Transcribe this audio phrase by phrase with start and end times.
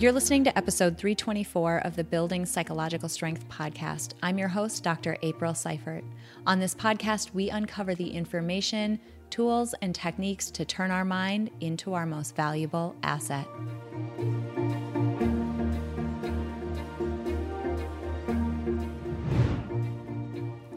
[0.00, 4.14] You're listening to episode 324 of the Building Psychological Strength podcast.
[4.22, 5.18] I'm your host, Dr.
[5.20, 6.02] April Seifert.
[6.46, 11.92] On this podcast, we uncover the information, tools, and techniques to turn our mind into
[11.92, 13.46] our most valuable asset.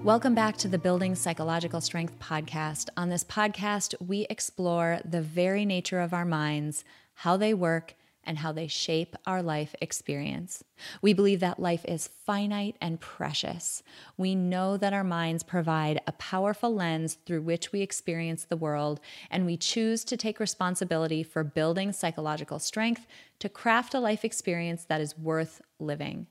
[0.03, 2.89] Welcome back to the Building Psychological Strength podcast.
[2.97, 7.95] On this podcast, we explore the very nature of our minds, how they work,
[8.25, 10.63] and how they shape our life experience.
[11.01, 13.83] We believe that life is finite and precious.
[14.17, 18.99] We know that our minds provide a powerful lens through which we experience the world,
[19.29, 23.05] and we choose to take responsibility for building psychological strength
[23.39, 26.27] to craft a life experience that is worth living.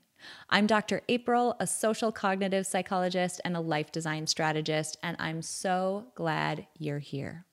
[0.49, 1.01] I'm Dr.
[1.09, 6.99] April, a social cognitive psychologist and a life design strategist, and I'm so glad you're
[6.99, 7.45] here.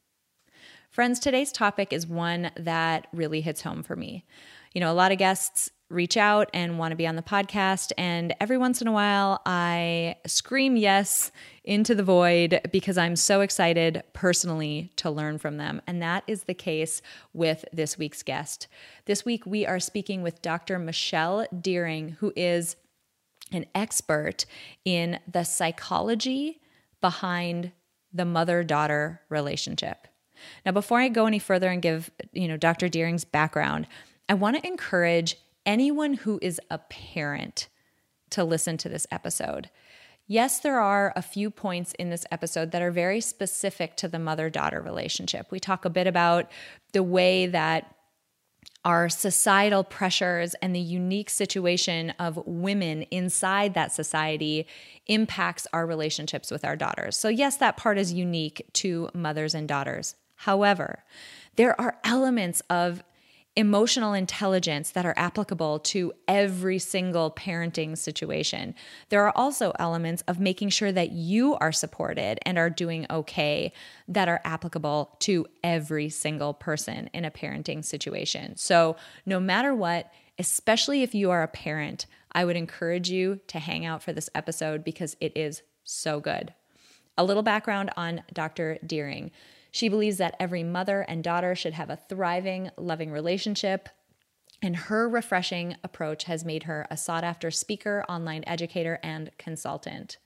[0.90, 4.24] Friends, today's topic is one that really hits home for me.
[4.74, 7.92] You know, a lot of guests reach out and want to be on the podcast.
[7.96, 11.30] And every once in a while, I scream yes
[11.62, 15.80] into the void because I'm so excited personally to learn from them.
[15.86, 18.66] And that is the case with this week's guest.
[19.04, 20.76] This week, we are speaking with Dr.
[20.80, 22.74] Michelle Deering, who is
[23.52, 24.44] an expert
[24.84, 26.60] in the psychology
[27.00, 27.70] behind
[28.12, 30.08] the mother daughter relationship.
[30.64, 32.88] Now, before I go any further and give, you know, Dr.
[32.88, 33.86] Deering's background,
[34.28, 37.68] I want to encourage anyone who is a parent
[38.30, 39.70] to listen to this episode.
[40.26, 44.18] Yes, there are a few points in this episode that are very specific to the
[44.20, 45.48] mother daughter relationship.
[45.50, 46.48] We talk a bit about
[46.92, 47.96] the way that
[48.84, 54.66] our societal pressures and the unique situation of women inside that society
[55.06, 57.16] impacts our relationships with our daughters.
[57.16, 60.14] So, yes, that part is unique to mothers and daughters.
[60.40, 61.04] However,
[61.56, 63.04] there are elements of
[63.56, 68.74] emotional intelligence that are applicable to every single parenting situation.
[69.10, 73.72] There are also elements of making sure that you are supported and are doing okay
[74.08, 78.56] that are applicable to every single person in a parenting situation.
[78.56, 83.58] So, no matter what, especially if you are a parent, I would encourage you to
[83.58, 86.54] hang out for this episode because it is so good.
[87.18, 88.78] A little background on Dr.
[88.86, 89.32] Deering.
[89.70, 93.88] She believes that every mother and daughter should have a thriving, loving relationship.
[94.62, 100.18] And her refreshing approach has made her a sought after speaker, online educator, and consultant.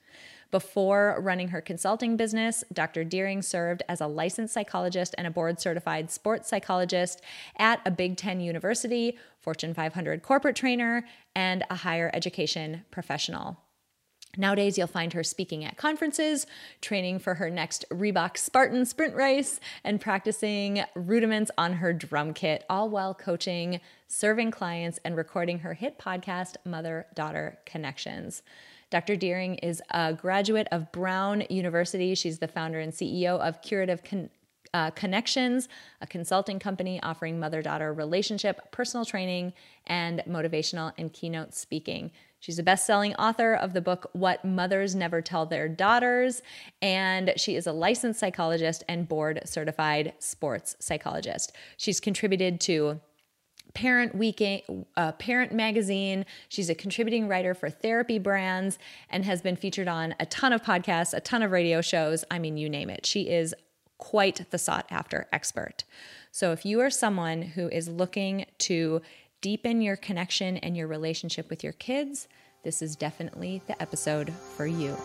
[0.51, 3.03] Before running her consulting business, Dr.
[3.03, 7.21] Deering served as a licensed psychologist and a board certified sports psychologist
[7.57, 13.64] at a Big Ten university, Fortune 500 corporate trainer, and a higher education professional.
[14.37, 16.45] Nowadays, you'll find her speaking at conferences,
[16.81, 22.65] training for her next Reebok Spartan sprint race, and practicing rudiments on her drum kit,
[22.69, 28.41] all while coaching, serving clients, and recording her hit podcast, Mother Daughter Connections.
[28.89, 29.15] Dr.
[29.15, 32.15] Deering is a graduate of Brown University.
[32.15, 34.29] She's the founder and CEO of Curative Con-
[34.73, 35.69] uh, Connections,
[36.01, 39.53] a consulting company offering mother daughter relationship, personal training,
[39.87, 42.11] and motivational and keynote speaking.
[42.45, 46.43] She's a best selling author of the book What Mothers Never Tell Their Daughters,
[46.79, 51.53] and she is a licensed psychologist and board certified sports psychologist.
[51.75, 53.01] She's contributed to
[53.73, 54.39] Parent Week,
[54.95, 56.23] uh, Parent Magazine.
[56.47, 58.77] She's a contributing writer for therapy brands
[59.09, 62.23] and has been featured on a ton of podcasts, a ton of radio shows.
[62.29, 63.07] I mean, you name it.
[63.07, 63.55] She is
[63.97, 65.83] quite the sought after expert.
[66.31, 69.01] So if you are someone who is looking to
[69.45, 72.27] deepen your connection and your relationship with your kids,
[72.63, 74.97] this is definitely the episode for you.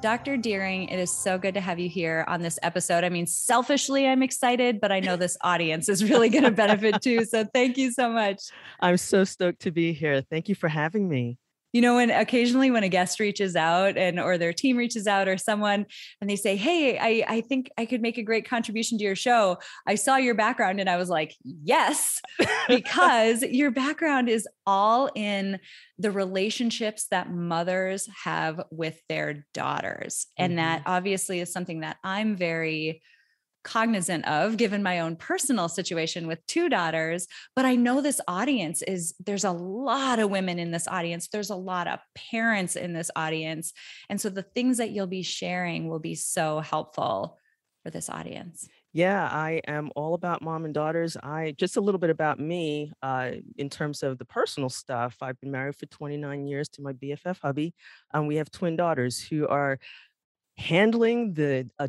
[0.00, 0.38] Dr.
[0.38, 3.04] Deering, it is so good to have you here on this episode.
[3.04, 7.02] I mean, selfishly, I'm excited, but I know this audience is really going to benefit
[7.02, 7.26] too.
[7.26, 8.44] So thank you so much.
[8.80, 10.22] I'm so stoked to be here.
[10.22, 11.36] Thank you for having me
[11.72, 15.28] you know when occasionally when a guest reaches out and or their team reaches out
[15.28, 15.86] or someone
[16.20, 19.16] and they say hey i i think i could make a great contribution to your
[19.16, 22.20] show i saw your background and i was like yes
[22.68, 25.58] because your background is all in
[25.98, 30.58] the relationships that mothers have with their daughters and mm-hmm.
[30.58, 33.02] that obviously is something that i'm very
[33.68, 38.80] cognizant of given my own personal situation with two daughters but i know this audience
[38.82, 41.98] is there's a lot of women in this audience there's a lot of
[42.30, 43.74] parents in this audience
[44.08, 47.36] and so the things that you'll be sharing will be so helpful
[47.82, 51.14] for this audience Yeah, I am all about mom and daughters.
[51.22, 55.18] I just a little bit about me uh, in terms of the personal stuff.
[55.20, 57.74] I've been married for 29 years to my BFF hubby,
[58.14, 59.78] and we have twin daughters who are
[60.58, 61.88] handling the uh,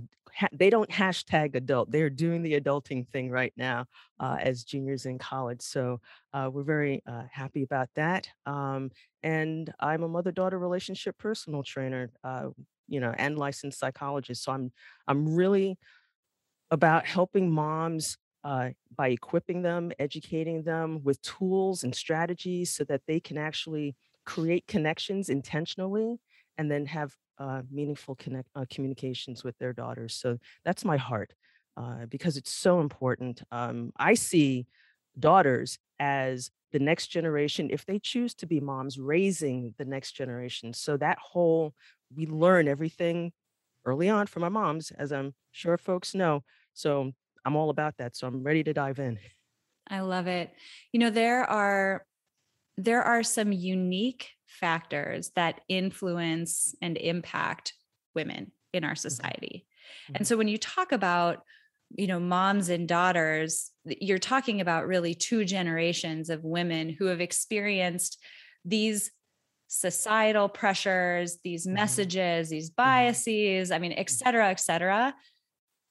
[0.52, 3.86] they don't hashtag adult they're doing the adulting thing right now
[4.20, 6.00] uh, as juniors in college so
[6.34, 8.90] uh, we're very uh, happy about that um,
[9.24, 12.48] and i'm a mother-daughter relationship personal trainer uh,
[12.88, 14.72] you know and licensed psychologist so i'm
[15.08, 15.78] i'm really
[16.72, 23.02] about helping moms uh, by equipping them, educating them with tools and strategies so that
[23.08, 26.20] they can actually create connections intentionally
[26.58, 30.16] and then have uh, meaningful connect, uh, communications with their daughters.
[30.16, 31.34] So that's my heart
[31.78, 33.42] uh, because it's so important.
[33.52, 34.68] Um, I see
[35.18, 40.74] daughters as the next generation, if they choose to be moms, raising the next generation.
[40.74, 41.74] So that whole,
[42.16, 43.32] we learn everything
[43.86, 46.44] early on from our moms, as I'm sure folks know.
[46.74, 47.12] So
[47.46, 48.16] I'm all about that.
[48.16, 49.18] So I'm ready to dive in.
[49.88, 50.52] I love it.
[50.92, 52.06] You know, there are
[52.78, 57.74] there are some unique factors that influence and impact
[58.16, 58.98] women in our mm-hmm.
[58.98, 59.66] society.
[60.06, 60.16] Mm-hmm.
[60.16, 61.44] And so when you talk about
[61.96, 67.20] you know moms and daughters you're talking about really two generations of women who have
[67.20, 68.20] experienced
[68.64, 69.10] these
[69.70, 71.74] societal pressures these mm-hmm.
[71.74, 72.84] messages these mm-hmm.
[72.84, 75.16] biases i mean et cetera et cetera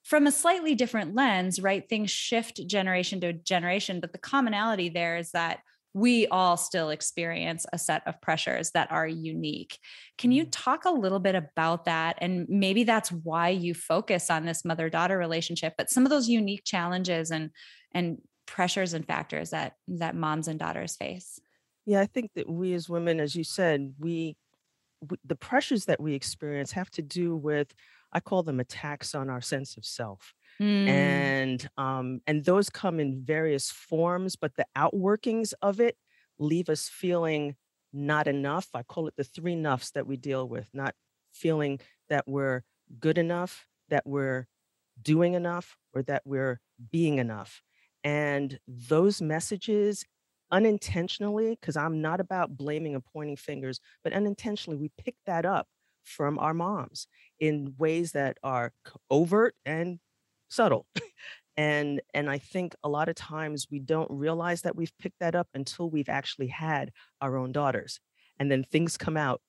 [0.09, 1.87] from a slightly different lens, right?
[1.87, 5.59] Things shift generation to generation, but the commonality there is that
[5.93, 9.79] we all still experience a set of pressures that are unique.
[10.17, 10.51] Can you mm-hmm.
[10.51, 12.17] talk a little bit about that?
[12.21, 16.29] And maybe that's why you focus on this mother daughter relationship, but some of those
[16.29, 17.49] unique challenges and,
[17.91, 21.39] and pressures and factors that, that moms and daughters face.
[21.85, 24.37] Yeah, I think that we as women, as you said, we,
[25.01, 27.73] we the pressures that we experience have to do with
[28.11, 30.33] I call them attacks on our sense of self.
[30.61, 30.87] Mm.
[30.87, 35.97] And um, and those come in various forms, but the outworkings of it
[36.37, 37.55] leave us feeling
[37.93, 38.67] not enough.
[38.73, 40.95] I call it the three nuffs that we deal with, not
[41.31, 41.79] feeling
[42.09, 42.63] that we're
[42.99, 44.47] good enough, that we're
[45.01, 46.59] doing enough, or that we're
[46.91, 47.61] being enough.
[48.03, 50.05] And those messages
[50.51, 55.67] unintentionally, because I'm not about blaming and pointing fingers, but unintentionally, we pick that up
[56.03, 57.07] from our moms
[57.39, 58.73] in ways that are
[59.09, 59.99] overt and
[60.49, 60.85] subtle.
[61.57, 65.35] and and I think a lot of times we don't realize that we've picked that
[65.35, 66.91] up until we've actually had
[67.21, 67.99] our own daughters.
[68.39, 69.41] And then things come out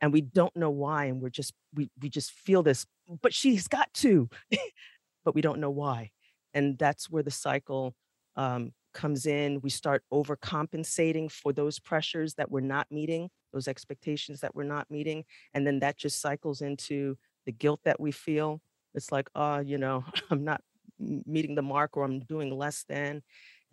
[0.00, 2.86] and we don't know why and we're just we we just feel this
[3.22, 4.28] but she's got to
[5.24, 6.10] but we don't know why
[6.54, 7.94] and that's where the cycle
[8.36, 14.40] um, comes in we start overcompensating for those pressures that we're not meeting those expectations
[14.40, 15.24] that we're not meeting
[15.54, 18.60] and then that just cycles into the guilt that we feel
[18.98, 20.60] it's like oh you know i'm not
[20.98, 23.22] meeting the mark or i'm doing less than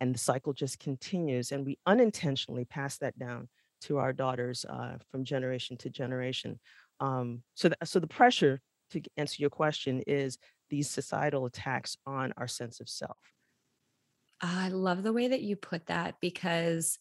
[0.00, 3.48] and the cycle just continues and we unintentionally pass that down
[3.82, 6.58] to our daughters uh, from generation to generation.
[7.00, 10.38] Um, so, so the pressure to answer your question is
[10.70, 13.16] these societal attacks on our sense of self.
[14.40, 16.98] I love the way that you put that because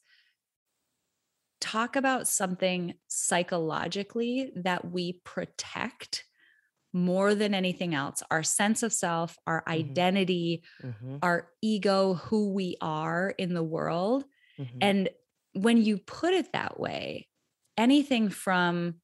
[1.59, 6.25] talk about something psychologically that we protect
[6.95, 9.73] more than anything else our sense of self, our mm-hmm.
[9.73, 11.17] identity, mm-hmm.
[11.21, 14.23] our ego, who we are in the world.
[14.57, 14.77] Mm-hmm.
[14.81, 15.09] And
[15.53, 17.27] when you put it that way,
[17.77, 18.95] anything from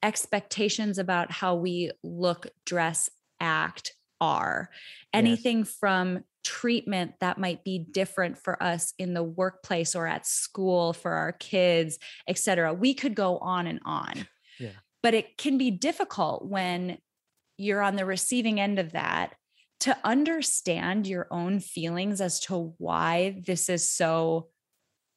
[0.00, 4.70] expectations about how we look, dress, act, are,
[5.12, 5.76] anything yes.
[5.80, 11.10] from treatment that might be different for us in the workplace or at school for
[11.10, 12.72] our kids, et cetera.
[12.72, 14.26] We could go on and on.
[14.58, 14.70] Yeah.
[15.02, 16.98] But it can be difficult when
[17.60, 19.34] you're on the receiving end of that
[19.80, 24.48] to understand your own feelings as to why this is so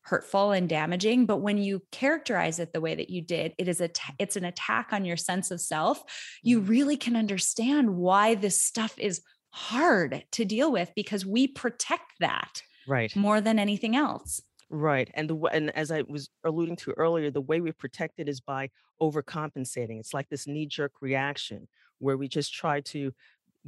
[0.02, 3.80] hurtful and damaging but when you characterize it the way that you did it is
[3.80, 6.04] a t- it's an attack on your sense of self
[6.44, 6.70] you mm-hmm.
[6.70, 9.22] really can understand why this stuff is
[9.54, 13.16] hard to deal with because we protect that right.
[13.16, 14.42] more than anything else.
[14.70, 18.28] Right and the and as i was alluding to earlier the way we protect it
[18.28, 20.00] is by overcompensating.
[20.00, 21.68] It's like this knee jerk reaction
[22.04, 23.14] where we just try to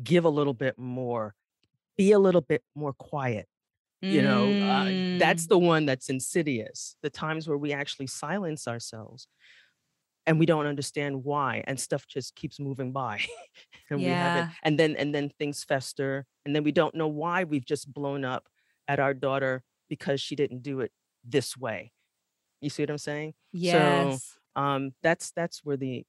[0.03, 1.33] give a little bit more
[1.97, 3.47] be a little bit more quiet
[4.01, 5.49] you know uh, that's mm.
[5.49, 9.27] the one that's insidious the times where we actually silence ourselves
[10.27, 13.21] and we don't understand why and stuff just keeps moving by
[13.89, 14.07] and yeah.
[14.07, 17.65] we haven't and then and then things fester and then we don't know why we've
[17.65, 18.47] just blown up
[18.87, 20.91] at our daughter because she didn't do it
[21.23, 21.91] this way
[22.61, 26.05] you see what i'm saying yes so um that's that's where the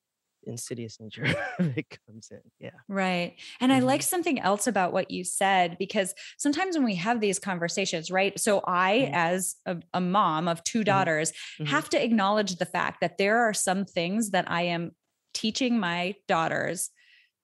[0.46, 1.24] insidious nature
[1.58, 2.40] that comes in.
[2.60, 2.70] Yeah.
[2.88, 3.34] Right.
[3.60, 3.82] And mm-hmm.
[3.82, 8.10] I like something else about what you said because sometimes when we have these conversations,
[8.10, 8.38] right?
[8.38, 9.14] So I, mm-hmm.
[9.14, 10.84] as a, a, mom of two mm-hmm.
[10.84, 11.66] daughters, mm-hmm.
[11.66, 14.92] have to acknowledge the fact that there are some things that I am
[15.34, 16.90] teaching my daughters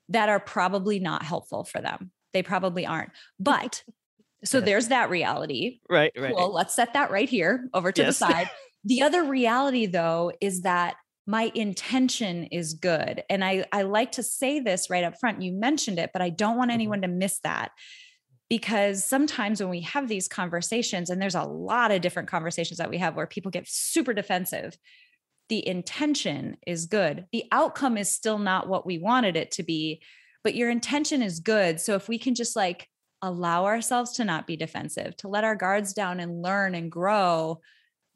[0.08, 2.10] that are probably not helpful for them.
[2.32, 3.10] They probably aren't.
[3.38, 3.82] But
[4.44, 4.64] so yes.
[4.66, 5.80] there's that reality.
[5.88, 6.34] Right, right.
[6.34, 8.18] Well, let's set that right here over to yes.
[8.18, 8.50] the side.
[8.84, 13.22] The other reality though is that my intention is good.
[13.30, 15.42] And I, I like to say this right up front.
[15.42, 16.74] You mentioned it, but I don't want mm-hmm.
[16.74, 17.70] anyone to miss that
[18.48, 22.90] because sometimes when we have these conversations, and there's a lot of different conversations that
[22.90, 24.76] we have where people get super defensive,
[25.48, 27.26] the intention is good.
[27.32, 30.02] The outcome is still not what we wanted it to be,
[30.44, 31.80] but your intention is good.
[31.80, 32.88] So if we can just like
[33.22, 37.60] allow ourselves to not be defensive, to let our guards down and learn and grow,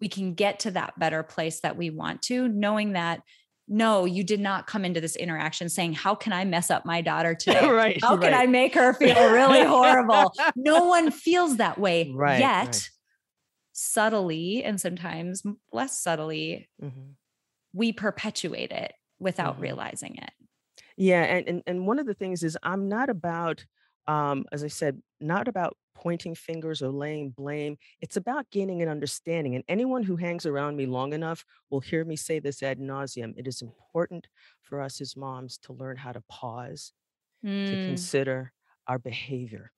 [0.01, 3.23] we can get to that better place that we want to, knowing that
[3.69, 7.01] no, you did not come into this interaction saying, How can I mess up my
[7.01, 7.69] daughter today?
[7.69, 8.03] right.
[8.03, 10.33] How can I make her feel really horrible?
[10.55, 12.67] no one feels that way right, yet.
[12.67, 12.91] Right.
[13.79, 17.11] Subtly and sometimes less subtly, mm-hmm.
[17.75, 19.65] we perpetuate it without mm-hmm.
[19.65, 20.31] realizing it.
[20.97, 21.23] Yeah.
[21.23, 23.67] And, and and one of the things is I'm not about
[24.07, 27.77] um, as I said, not about pointing fingers or laying blame.
[28.01, 29.55] It's about gaining an understanding.
[29.55, 33.35] And anyone who hangs around me long enough will hear me say this ad nauseum.
[33.37, 34.29] It is important
[34.63, 36.93] for us as moms to learn how to pause,
[37.45, 37.67] mm.
[37.67, 38.53] to consider
[38.87, 39.73] our behavior.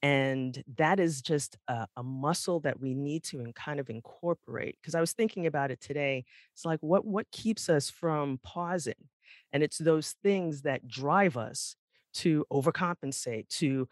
[0.00, 4.78] And that is just a, a muscle that we need to in kind of incorporate.
[4.80, 6.24] Because I was thinking about it today.
[6.54, 9.08] It's like what what keeps us from pausing?
[9.52, 11.74] And it's those things that drive us
[12.18, 13.88] to overcompensate, to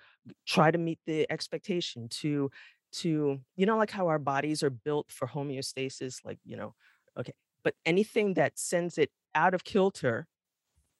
[0.47, 2.50] try to meet the expectation, to
[2.92, 6.75] to you know like how our bodies are built for homeostasis like you know
[7.18, 10.26] okay but anything that sends it out of kilter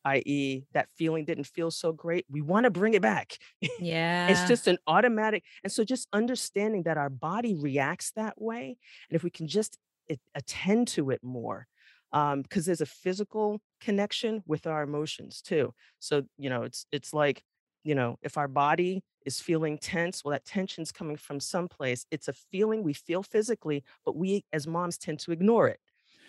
[0.05, 3.39] i.e that feeling didn't feel so great we want to bring it back.
[3.79, 4.29] Yeah.
[4.29, 8.77] it's just an automatic and so just understanding that our body reacts that way
[9.09, 9.79] and if we can just
[10.09, 11.67] it, attend to it more
[12.13, 15.75] because um, there's a physical connection with our emotions too.
[15.99, 17.43] So you know, it's it's like
[17.85, 22.05] you know, if our body is feeling tense, well, that tension's coming from someplace.
[22.11, 25.81] It's a feeling we feel physically, but we as moms tend to ignore it.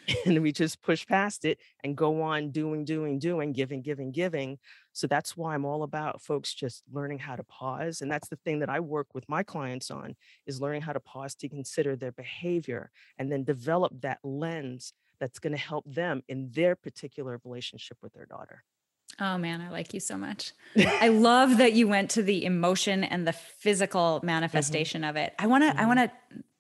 [0.25, 4.57] And we just push past it and go on doing, doing, doing, giving, giving, giving.
[4.93, 8.01] So that's why I'm all about folks just learning how to pause.
[8.01, 11.01] And that's the thing that I work with my clients on is learning how to
[11.01, 16.23] pause to consider their behavior and then develop that lens that's going to help them
[16.27, 18.63] in their particular relationship with their daughter.
[19.19, 20.53] Oh man, I like you so much.
[20.77, 24.27] I love that you went to the emotion and the physical mm-hmm.
[24.27, 25.09] manifestation mm-hmm.
[25.09, 25.33] of it.
[25.39, 25.79] I want to, mm-hmm.
[25.79, 26.11] I want to,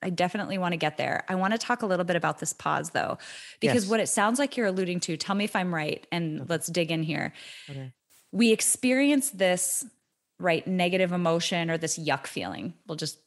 [0.01, 1.23] I definitely want to get there.
[1.27, 3.17] I want to talk a little bit about this pause though,
[3.59, 3.91] because yes.
[3.91, 6.45] what it sounds like you're alluding to, tell me if I'm right and okay.
[6.49, 7.33] let's dig in here.
[7.69, 7.93] Okay.
[8.31, 9.85] We experience this
[10.39, 12.73] right negative emotion or this yuck feeling.
[12.87, 13.19] We'll just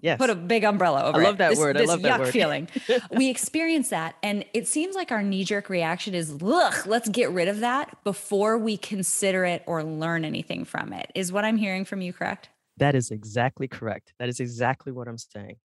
[0.00, 0.18] yes.
[0.18, 1.76] put a big umbrella over I love that this, word.
[1.76, 2.32] I love that word.
[2.32, 2.68] feeling.
[3.10, 4.16] we experience that.
[4.22, 8.02] And it seems like our knee jerk reaction is, look, let's get rid of that
[8.04, 11.10] before we consider it or learn anything from it.
[11.14, 12.48] Is what I'm hearing from you correct?
[12.76, 14.14] That is exactly correct.
[14.18, 15.56] That is exactly what I'm saying.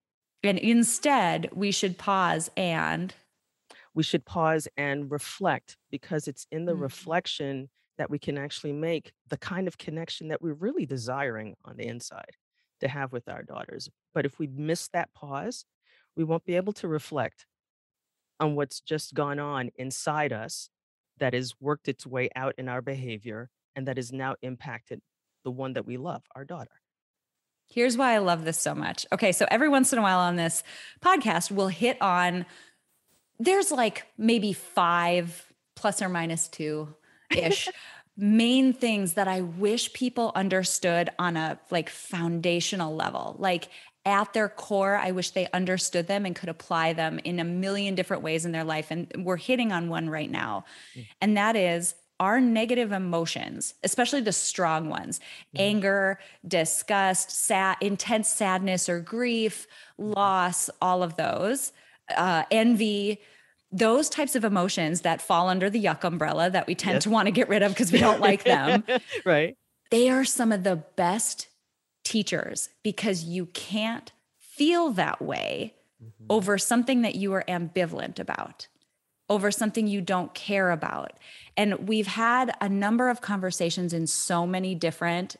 [0.44, 3.14] And instead, we should pause and
[3.94, 6.82] we should pause and reflect because it's in the mm-hmm.
[6.82, 11.78] reflection that we can actually make the kind of connection that we're really desiring on
[11.78, 12.36] the inside
[12.84, 13.90] to have with our daughters.
[14.14, 15.66] But if we miss that pause,
[16.16, 17.46] we won't be able to reflect
[18.40, 20.70] on what's just gone on inside us
[21.20, 25.02] that has worked its way out in our behavior and that has now impacted
[25.44, 26.82] the one that we love, our daughter.
[27.68, 29.06] Here's why I love this so much.
[29.12, 30.64] Okay, so every once in a while on this
[31.04, 32.46] podcast, we'll hit on
[33.40, 36.94] there's like maybe five plus or minus two
[37.36, 37.68] ish
[38.16, 43.36] main things that I wish people understood on a like foundational level.
[43.40, 43.70] Like
[44.06, 47.96] at their core, I wish they understood them and could apply them in a million
[47.96, 48.92] different ways in their life.
[48.92, 50.66] And we're hitting on one right now.
[50.96, 51.08] Mm.
[51.22, 55.20] And that is our negative emotions, especially the strong ones
[55.56, 55.60] mm.
[55.60, 59.68] anger, disgust, sad, intense sadness or grief,
[59.98, 61.72] loss, all of those,
[62.16, 63.20] uh, envy,
[63.74, 67.04] those types of emotions that fall under the yuck umbrella that we tend yes.
[67.04, 68.84] to want to get rid of because we don't like them.
[69.26, 69.58] right.
[69.90, 71.48] They are some of the best
[72.04, 76.26] teachers because you can't feel that way mm-hmm.
[76.30, 78.68] over something that you are ambivalent about,
[79.28, 81.14] over something you don't care about.
[81.58, 85.36] And we've had a number of conversations in so many different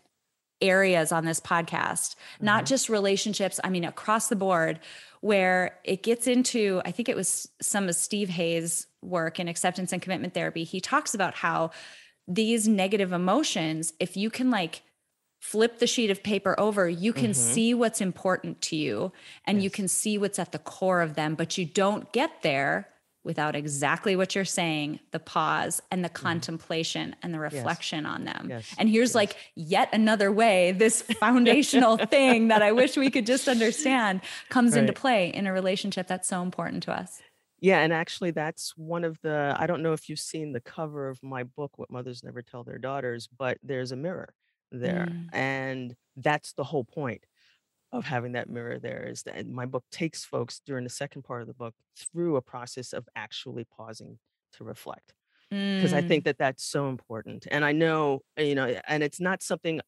[0.62, 2.46] areas on this podcast, mm-hmm.
[2.46, 4.80] not just relationships, I mean, across the board,
[5.24, 9.94] where it gets into, I think it was some of Steve Hayes' work in acceptance
[9.94, 11.72] and commitment therapy, he talks about how
[12.28, 14.82] these negative emotions, if you can like
[15.40, 17.54] flip the sheet of paper over, you can mm-hmm.
[17.54, 19.14] see what's important to you
[19.48, 19.64] and yes.
[19.64, 22.90] you can see what's at the core of them, but you don't get there
[23.24, 26.26] without exactly what you're saying the pause and the mm-hmm.
[26.26, 28.14] contemplation and the reflection yes.
[28.14, 28.48] on them.
[28.50, 28.76] Yes.
[28.78, 29.16] And here's yes.
[29.16, 34.74] like yet another way this foundational thing that I wish we could just understand comes
[34.74, 34.82] right.
[34.82, 37.22] into play in a relationship that's so important to us.
[37.60, 41.08] Yeah, and actually that's one of the I don't know if you've seen the cover
[41.08, 44.34] of my book What Mothers Never Tell Their Daughters, but there's a mirror
[44.72, 45.08] there.
[45.10, 45.30] Mm.
[45.32, 47.24] And that's the whole point
[47.94, 51.42] of having that mirror there is that my book takes folks during the second part
[51.42, 54.18] of the book through a process of actually pausing
[54.52, 55.14] to reflect
[55.50, 55.98] because mm.
[55.98, 59.80] i think that that's so important and i know you know and it's not something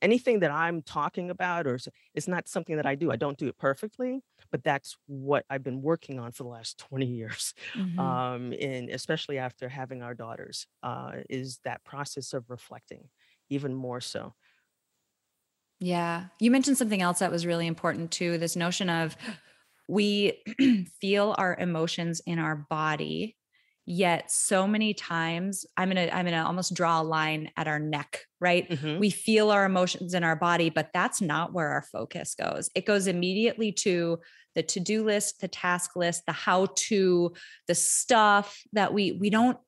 [0.00, 1.78] anything that i'm talking about or
[2.14, 5.62] it's not something that i do i don't do it perfectly but that's what i've
[5.62, 7.98] been working on for the last 20 years mm-hmm.
[7.98, 13.08] um and especially after having our daughters uh is that process of reflecting
[13.50, 14.32] even more so
[15.80, 16.26] yeah.
[16.38, 19.16] You mentioned something else that was really important too this notion of
[19.88, 20.40] we
[21.00, 23.36] feel our emotions in our body
[23.86, 28.24] yet so many times i'm gonna i'm gonna almost draw a line at our neck
[28.38, 29.00] right mm-hmm.
[29.00, 32.86] we feel our emotions in our body but that's not where our focus goes it
[32.86, 34.18] goes immediately to
[34.54, 37.32] the to-do list the task list the how to
[37.66, 39.58] the stuff that we we don't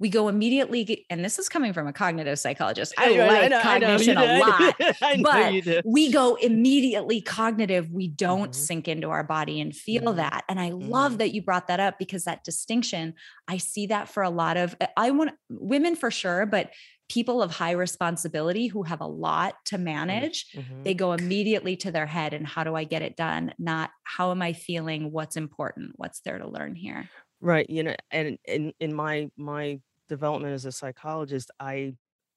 [0.00, 3.48] we go immediately and this is coming from a cognitive psychologist i, I like I
[3.48, 8.60] know, cognition I a lot but we go immediately cognitive we don't mm-hmm.
[8.60, 10.16] sink into our body and feel mm-hmm.
[10.16, 10.88] that and i mm-hmm.
[10.88, 13.14] love that you brought that up because that distinction
[13.46, 16.70] i see that for a lot of i want women for sure but
[17.08, 19.84] people of high responsibility who have a lot to mm-hmm.
[19.84, 20.82] manage mm-hmm.
[20.82, 24.30] they go immediately to their head and how do i get it done not how
[24.30, 28.72] am i feeling what's important what's there to learn here right you know and in
[28.80, 29.78] in my my
[30.10, 31.94] development as a psychologist, I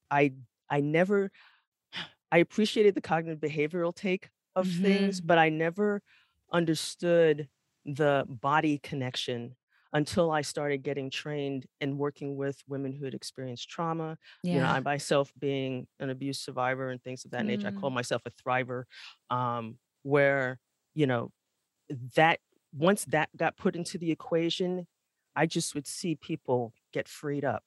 [0.10, 0.32] I
[0.70, 1.30] I never
[2.32, 4.84] I appreciated the cognitive behavioral take of mm-hmm.
[4.84, 6.02] things, but I never
[6.52, 7.50] understood
[7.86, 9.56] the body connection
[9.92, 14.18] until I started getting trained and working with women who had experienced trauma.
[14.44, 14.54] Yeah.
[14.54, 17.48] You know, I myself being an abuse survivor and things of that mm.
[17.48, 17.96] nature, I call mm.
[17.96, 18.86] myself a thriver,
[19.30, 20.60] um, where,
[20.96, 21.32] you know,
[22.16, 22.40] that
[22.76, 24.88] once that got put into the equation,
[25.36, 27.64] I just would see people get freed up.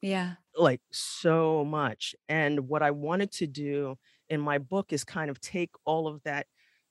[0.00, 0.34] Yeah.
[0.56, 2.14] Like so much.
[2.28, 3.96] And what I wanted to do
[4.28, 6.46] in my book is kind of take all of that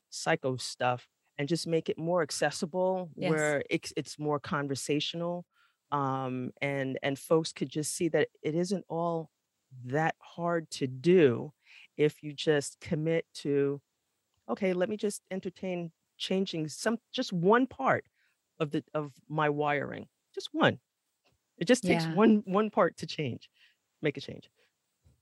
[0.09, 3.31] psycho stuff and just make it more accessible yes.
[3.31, 5.45] where it's, it's more conversational
[5.91, 9.29] um, and and folks could just see that it isn't all
[9.85, 11.51] that hard to do
[11.97, 13.81] if you just commit to
[14.49, 18.05] okay let me just entertain changing some just one part
[18.59, 20.79] of the of my wiring just one
[21.61, 22.13] it just takes yeah.
[22.13, 23.49] one one part to change
[24.01, 24.49] make a change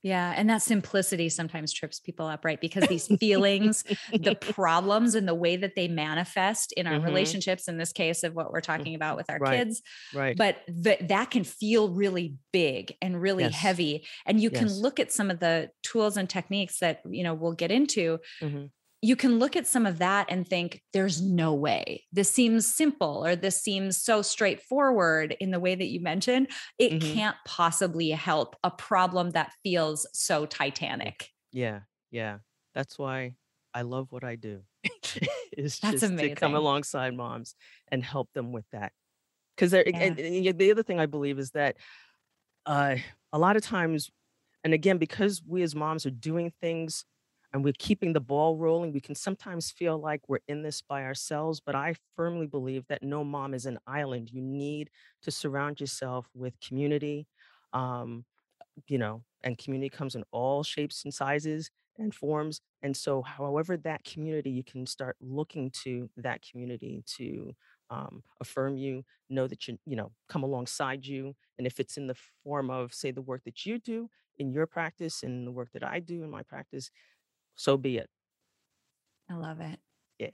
[0.02, 0.32] yeah.
[0.34, 2.60] And that simplicity sometimes trips people up, right?
[2.60, 7.04] Because these feelings, the problems, and the way that they manifest in our mm-hmm.
[7.04, 9.58] relationships, in this case of what we're talking about with our right.
[9.58, 9.82] kids,
[10.14, 10.36] right?
[10.36, 13.54] But that that can feel really big and really yes.
[13.54, 14.06] heavy.
[14.24, 14.60] And you yes.
[14.60, 18.18] can look at some of the tools and techniques that, you know, we'll get into.
[18.42, 18.66] Mm-hmm
[19.02, 22.04] you can look at some of that and think, there's no way.
[22.12, 26.48] This seems simple or this seems so straightforward in the way that you mentioned.
[26.78, 27.14] It mm-hmm.
[27.14, 31.28] can't possibly help a problem that feels so titanic.
[31.50, 31.80] Yeah.
[32.10, 32.38] Yeah.
[32.74, 33.34] That's why
[33.72, 34.60] I love what I do.
[35.56, 36.34] is That's just amazing.
[36.34, 37.54] to come alongside moms
[37.88, 38.92] and help them with that.
[39.56, 39.82] Because yeah.
[39.86, 41.76] and, and the other thing I believe is that
[42.66, 42.96] uh,
[43.32, 44.10] a lot of times,
[44.62, 47.04] and again, because we as moms are doing things
[47.52, 51.04] and we're keeping the ball rolling, we can sometimes feel like we're in this by
[51.04, 51.60] ourselves.
[51.60, 54.30] But I firmly believe that no mom is an island.
[54.30, 54.90] You need
[55.22, 57.26] to surround yourself with community,
[57.72, 58.24] um,
[58.86, 62.60] you know, and community comes in all shapes and sizes and forms.
[62.82, 67.54] And so, however, that community, you can start looking to that community to
[67.90, 71.34] um, affirm you, know that you, you know, come alongside you.
[71.58, 74.08] And if it's in the form of, say, the work that you do
[74.38, 76.90] in your practice and the work that I do in my practice,
[77.56, 78.08] so be it.
[79.30, 79.78] I love it.
[80.18, 80.30] Yeah.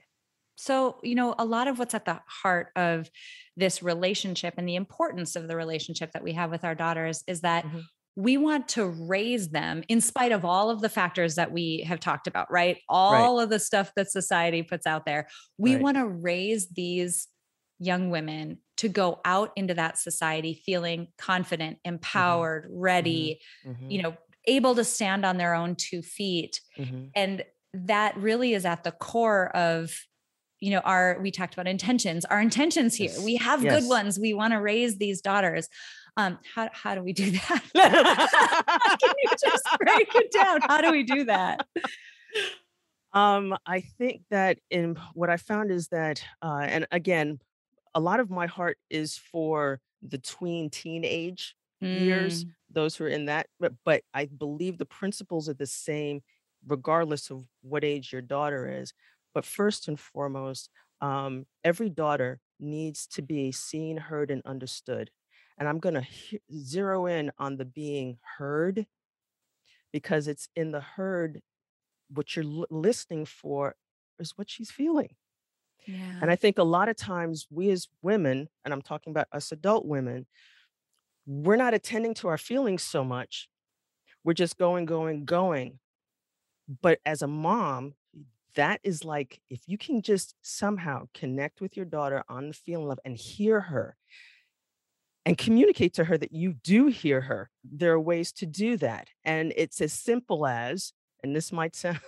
[0.55, 3.09] So, you know, a lot of what's at the heart of
[3.55, 7.41] this relationship and the importance of the relationship that we have with our daughters is
[7.41, 7.79] that mm-hmm.
[8.15, 11.99] we want to raise them in spite of all of the factors that we have
[11.99, 12.77] talked about, right?
[12.89, 13.43] All right.
[13.43, 15.27] of the stuff that society puts out there.
[15.57, 15.83] We right.
[15.83, 17.27] want to raise these
[17.79, 21.95] young women to go out into that society feeling confident, mm-hmm.
[21.95, 22.79] empowered, mm-hmm.
[22.79, 23.89] ready, mm-hmm.
[23.91, 25.75] you know, able to stand on their own two feet.
[25.75, 25.75] Mm-hmm.
[25.75, 25.83] And that really is at the core of this relationship that we have with our
[25.83, 26.07] daughters is that we want to raise them in spite of all of the factors
[26.07, 26.07] that we have talked about, right?
[26.07, 26.35] All of the stuff that society puts
[29.17, 29.97] out there.
[30.59, 33.23] you know our we talked about intentions our intentions here yes.
[33.23, 33.79] we have yes.
[33.79, 35.67] good ones we want to raise these daughters
[36.15, 37.63] um how, how do we do that
[39.01, 41.65] can you just break it down how do we do that
[43.13, 47.39] um i think that in what i found is that uh and again
[47.93, 51.99] a lot of my heart is for the tween teenage mm.
[51.99, 52.45] years
[52.77, 56.21] those who are in that but, but i believe the principles are the same
[56.67, 58.93] regardless of what age your daughter is
[59.37, 65.11] but first and foremost, um, every daughter needs to be seen, heard, and understood.
[65.59, 68.87] And I'm going to he- zero in on the being heard
[69.93, 71.41] because it's in the heard,
[72.09, 73.75] what you're l- listening for
[74.19, 75.15] is what she's feeling.
[75.85, 76.19] Yeah.
[76.21, 79.51] And I think a lot of times we as women, and I'm talking about us
[79.51, 80.25] adult women,
[81.27, 83.49] we're not attending to our feelings so much.
[84.23, 85.79] We're just going, going, going.
[86.81, 87.93] But as a mom,
[88.55, 92.91] that is like if you can just somehow connect with your daughter on the feeling
[92.91, 93.95] of and hear her
[95.25, 99.09] and communicate to her that you do hear her there are ways to do that
[99.23, 100.91] and it's as simple as
[101.23, 101.99] and this might sound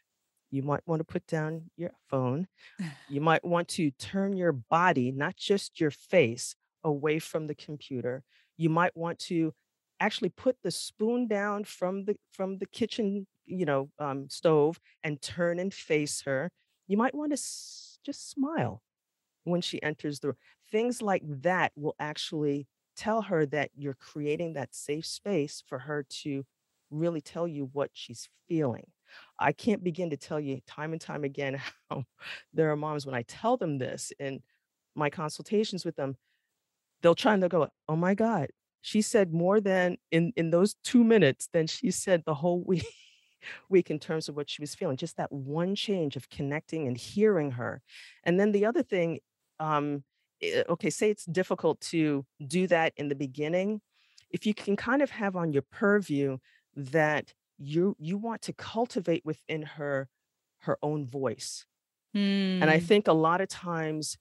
[0.50, 2.48] you might want to put down your phone
[3.10, 8.24] you might want to turn your body not just your face away from the computer
[8.58, 9.54] you might want to
[10.00, 15.22] actually put the spoon down from the from the kitchen you know, um, stove and
[15.22, 16.50] turn and face her.
[16.86, 18.82] You might want to s- just smile
[19.44, 20.36] when she enters the room.
[20.70, 22.66] Things like that will actually
[22.96, 26.44] tell her that you're creating that safe space for her to
[26.90, 28.90] really tell you what she's feeling.
[29.38, 32.04] I can't begin to tell you time and time again how
[32.52, 34.42] there are moms when I tell them this in
[34.94, 36.16] my consultations with them,
[37.02, 38.48] they'll try and they'll go, "Oh my God,
[38.80, 42.84] she said more than in in those two minutes than she said the whole week."
[43.68, 44.96] week in terms of what she was feeling.
[44.96, 47.80] Just that one change of connecting and hearing her.
[48.24, 49.20] And then the other thing,
[49.60, 50.02] um,
[50.42, 53.80] eh, okay, say it's difficult to do that in the beginning.
[54.30, 56.38] If you can kind of have on your purview
[56.74, 60.08] that you you want to cultivate within her
[60.60, 61.66] her own voice.
[62.62, 62.86] And I hmm.
[62.86, 64.16] think a lot of times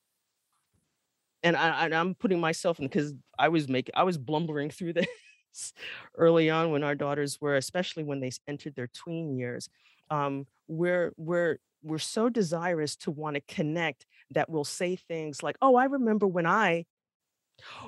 [1.55, 5.73] and I, am putting myself in because I was making, I was blumbering through this
[6.15, 9.69] early on when our daughters were, especially when they entered their tween years.
[10.10, 15.57] Um, we're we're we're so desirous to want to connect that we'll say things like,
[15.62, 16.86] "Oh, I remember when I,"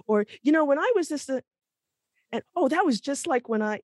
[0.08, 1.42] or you know, when I was this, uh,
[2.32, 3.82] and oh, that was just like when I.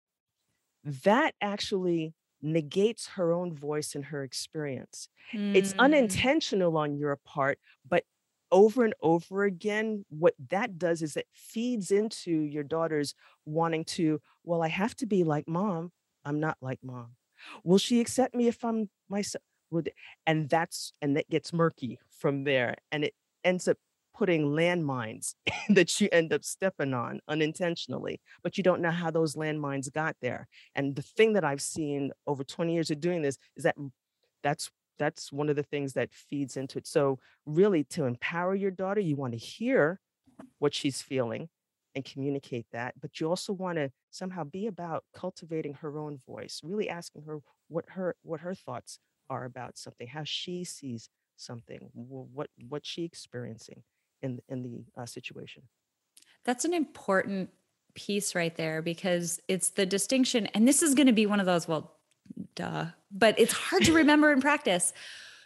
[1.03, 5.09] That actually negates her own voice and her experience.
[5.33, 5.55] Mm.
[5.55, 7.57] It's unintentional on your part,
[7.89, 8.03] but
[8.55, 13.13] over and over again, what that does is it feeds into your daughter's
[13.45, 15.91] wanting to, well, I have to be like mom.
[16.23, 17.17] I'm not like mom.
[17.65, 19.43] Will she accept me if I'm myself?
[20.25, 22.75] And that's, and that gets murky from there.
[22.93, 23.13] And it
[23.43, 23.75] ends up
[24.17, 25.35] putting landmines
[25.69, 30.15] that you end up stepping on unintentionally, but you don't know how those landmines got
[30.21, 30.47] there.
[30.75, 33.75] And the thing that I've seen over 20 years of doing this is that
[34.43, 36.87] that's that's one of the things that feeds into it.
[36.87, 39.99] So really to empower your daughter, you want to hear
[40.59, 41.49] what she's feeling
[41.95, 46.59] and communicate that, but you also want to somehow be about cultivating her own voice,
[46.63, 51.89] really asking her what her what her thoughts are about something, how she sees something,
[51.93, 53.83] what what she experiencing
[54.21, 55.63] in in the uh, situation.
[56.43, 57.49] That's an important
[57.95, 61.45] piece right there because it's the distinction and this is going to be one of
[61.45, 61.95] those well
[62.55, 62.85] duh.
[63.11, 64.93] But it's hard to remember in practice,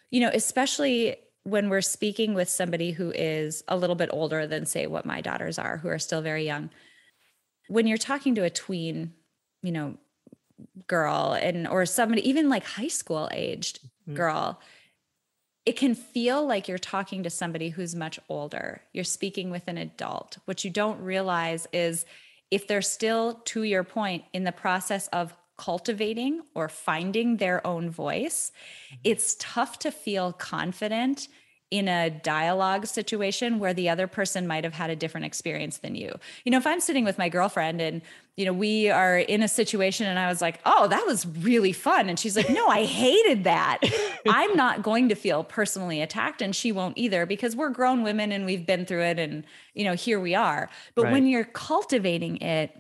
[0.10, 4.65] you know, especially when we're speaking with somebody who is a little bit older than,
[4.65, 6.69] say, what my daughters are, who are still very young.
[7.67, 9.13] When you're talking to a tween,
[9.62, 9.98] you know,
[10.88, 14.15] girl and or somebody even like high school aged mm-hmm.
[14.15, 14.60] girl
[15.65, 19.78] it can feel like you're talking to somebody who's much older you're speaking with an
[19.78, 22.06] adult what you don't realize is
[22.52, 27.89] if they're still to your point in the process of cultivating or finding their own
[27.89, 28.52] voice,
[28.88, 29.02] mm-hmm.
[29.04, 31.28] it's tough to feel confident
[31.69, 35.93] in a dialogue situation where the other person might have had a different experience than
[35.93, 36.12] you.
[36.43, 38.02] You know, if I'm sitting with my girlfriend and,
[38.38, 41.74] you know, we are in a situation and I was like, oh, that was really
[41.74, 42.10] fun.
[42.10, 43.82] And she's like, no, I hated that.
[44.28, 48.32] I'm not going to feel personally attacked and she won't either because we're grown women
[48.32, 49.43] and we've been through it and,
[49.76, 50.69] you know, here we are.
[50.95, 51.13] But right.
[51.13, 52.79] when you're cultivating it,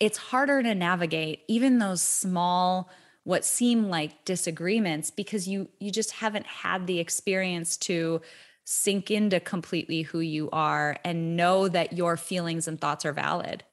[0.00, 2.90] it's harder to navigate even those small
[3.24, 8.20] what seem like disagreements because you you just haven't had the experience to
[8.64, 13.64] sink into completely who you are and know that your feelings and thoughts are valid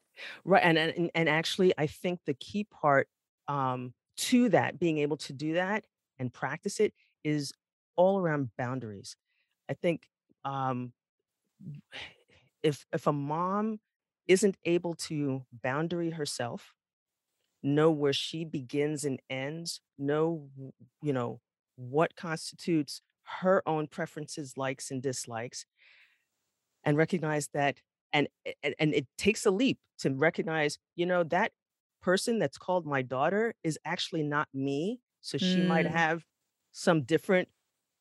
[0.44, 3.08] right and and, and actually i think the key part
[3.48, 5.86] um, to that being able to do that
[6.18, 7.54] and practice it is
[7.96, 9.16] all around boundaries.
[9.70, 10.08] I think
[10.44, 10.94] um,
[12.64, 13.80] if if a mom
[14.28, 16.74] isn't able to boundary herself,
[17.64, 20.50] know where she begins and ends, know
[21.02, 21.42] you know
[21.76, 23.02] what constitutes
[23.42, 25.66] her own preferences, likes and dislikes,
[26.84, 27.82] and recognize that
[28.14, 28.28] and
[28.64, 31.52] and, and it takes a leap to recognize, you know, that
[32.02, 35.02] person that's called my daughter is actually not me.
[35.22, 35.88] So she might Mm.
[35.88, 36.26] have
[36.72, 37.50] some different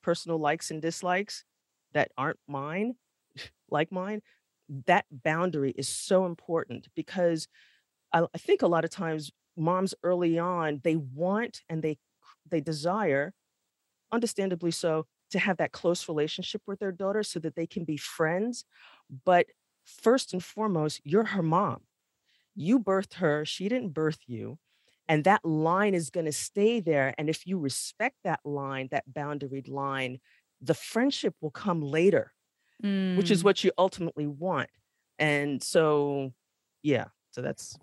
[0.03, 1.45] personal likes and dislikes
[1.93, 2.97] that aren't mine,
[3.71, 4.23] like mine.
[4.87, 7.49] That boundary is so important because
[8.13, 11.99] I, I think a lot of times moms early on they want and they
[12.51, 13.35] they desire
[14.13, 17.97] understandably so, to have that close relationship with their daughter so that they can be
[17.97, 18.65] friends.
[19.25, 19.47] But
[19.85, 21.83] first and foremost, you're her mom.
[22.55, 24.59] You birthed her, she didn't birth you.
[25.09, 27.15] And that line is going to stay there.
[27.19, 30.21] And if you respect that line, that boundaried line,
[30.61, 32.33] the friendship will come later,
[33.15, 33.45] which is Mm.
[33.45, 34.71] what you ultimately want.
[35.19, 36.33] And so,
[36.83, 37.79] yeah, so that's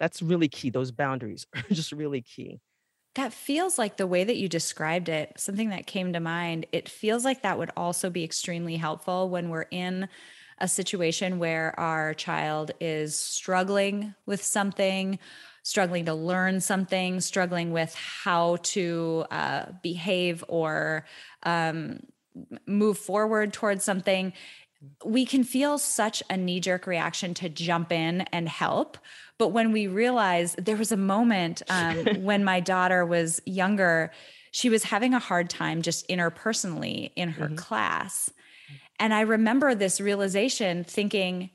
[0.00, 0.70] that's really key.
[0.70, 2.60] Those boundaries are just really key.
[3.14, 6.66] That feels like the way that you described it, something that came to mind.
[6.70, 10.08] It feels like that would also be extremely helpful when we're in
[10.58, 15.18] a situation where our child is struggling with something,
[15.62, 21.06] struggling to learn something, struggling with how to uh, behave or
[21.44, 22.00] um,
[22.66, 24.32] move forward towards something.
[25.04, 28.98] We can feel such a knee jerk reaction to jump in and help.
[29.38, 34.12] But when we realize there was a moment um, when my daughter was younger,
[34.52, 37.56] she was having a hard time just interpersonally in her Mhm.
[37.56, 38.30] class.
[38.98, 41.50] And I remember this realization thinking,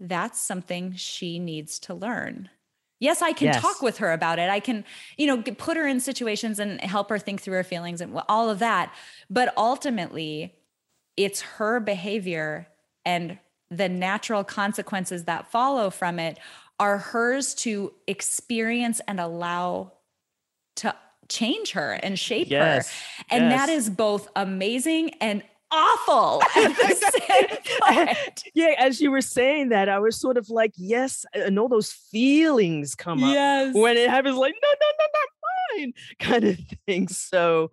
[0.00, 2.50] that's something she needs to learn.
[3.00, 4.50] Yes, I can talk with her about it.
[4.50, 4.84] I can,
[5.16, 8.50] you know, put her in situations and help her think through her feelings and all
[8.50, 8.92] of that.
[9.30, 10.54] But ultimately,
[11.16, 12.66] it's her behavior
[13.04, 13.38] and
[13.70, 16.38] the natural consequences that follow from it
[16.80, 19.92] are hers to experience and allow
[20.76, 20.94] to
[21.28, 22.54] change her and shape her.
[22.54, 22.92] Yes.
[23.30, 23.82] And that yes.
[23.82, 26.94] is both amazing and awful at the
[27.28, 28.16] same time.
[28.54, 31.92] yeah, as you were saying that, I was sort of like, yes, and all those
[31.92, 33.74] feelings come up Yes.
[33.74, 35.28] when it happens, like, no, no, no, not
[35.78, 37.08] mine, kind of thing.
[37.08, 37.70] So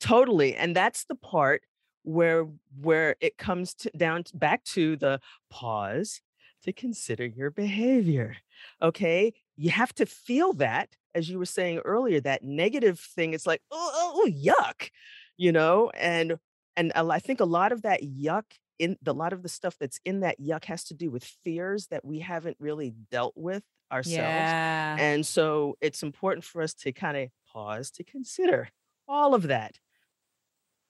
[0.00, 0.54] totally.
[0.54, 1.62] And that's the part
[2.02, 2.46] where
[2.80, 5.18] where it comes to down to, back to the
[5.50, 6.20] pause
[6.62, 8.36] to consider your behavior.
[8.80, 9.32] Okay.
[9.56, 13.34] You have to feel that, as you were saying earlier, that negative thing.
[13.34, 14.90] It's like, oh, oh, oh, yuck,
[15.36, 16.38] you know, and
[16.76, 18.44] and I think a lot of that yuck
[18.78, 21.86] in the lot of the stuff that's in that yuck has to do with fears
[21.88, 24.18] that we haven't really dealt with ourselves.
[24.18, 24.96] Yeah.
[24.98, 28.68] And so it's important for us to kind of pause to consider
[29.08, 29.78] all of that.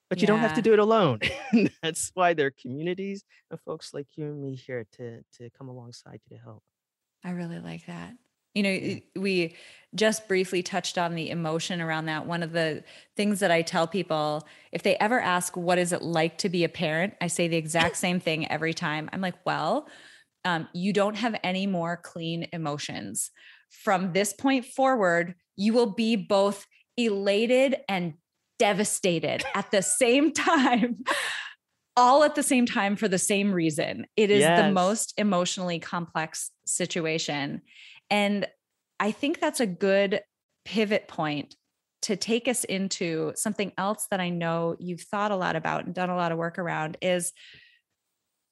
[0.08, 1.18] But you don't have to do it alone.
[1.82, 5.68] That's why there are communities and folks like you and me here to to come
[5.68, 6.62] alongside you to help.
[7.24, 8.14] I really like that.
[8.56, 8.98] You know, Yeah.
[9.16, 9.54] we
[9.94, 12.26] just briefly touched on the emotion around that.
[12.26, 12.82] One of the
[13.16, 16.64] things that I tell people, if they ever ask, what is it like to be
[16.64, 17.14] a parent?
[17.20, 19.10] I say the exact same thing every time.
[19.12, 19.88] I'm like, well,
[20.46, 23.30] um, you don't have any more clean emotions.
[23.70, 26.66] From this point forward, you will be both
[26.96, 28.14] elated and
[28.58, 31.04] devastated at the same time,
[31.96, 34.06] all at the same time for the same reason.
[34.16, 37.60] It is the most emotionally complex situation.
[38.10, 38.46] And
[39.00, 40.22] I think that's a good
[40.64, 41.56] pivot point
[42.02, 45.94] to take us into something else that I know you've thought a lot about and
[45.94, 47.32] done a lot of work around is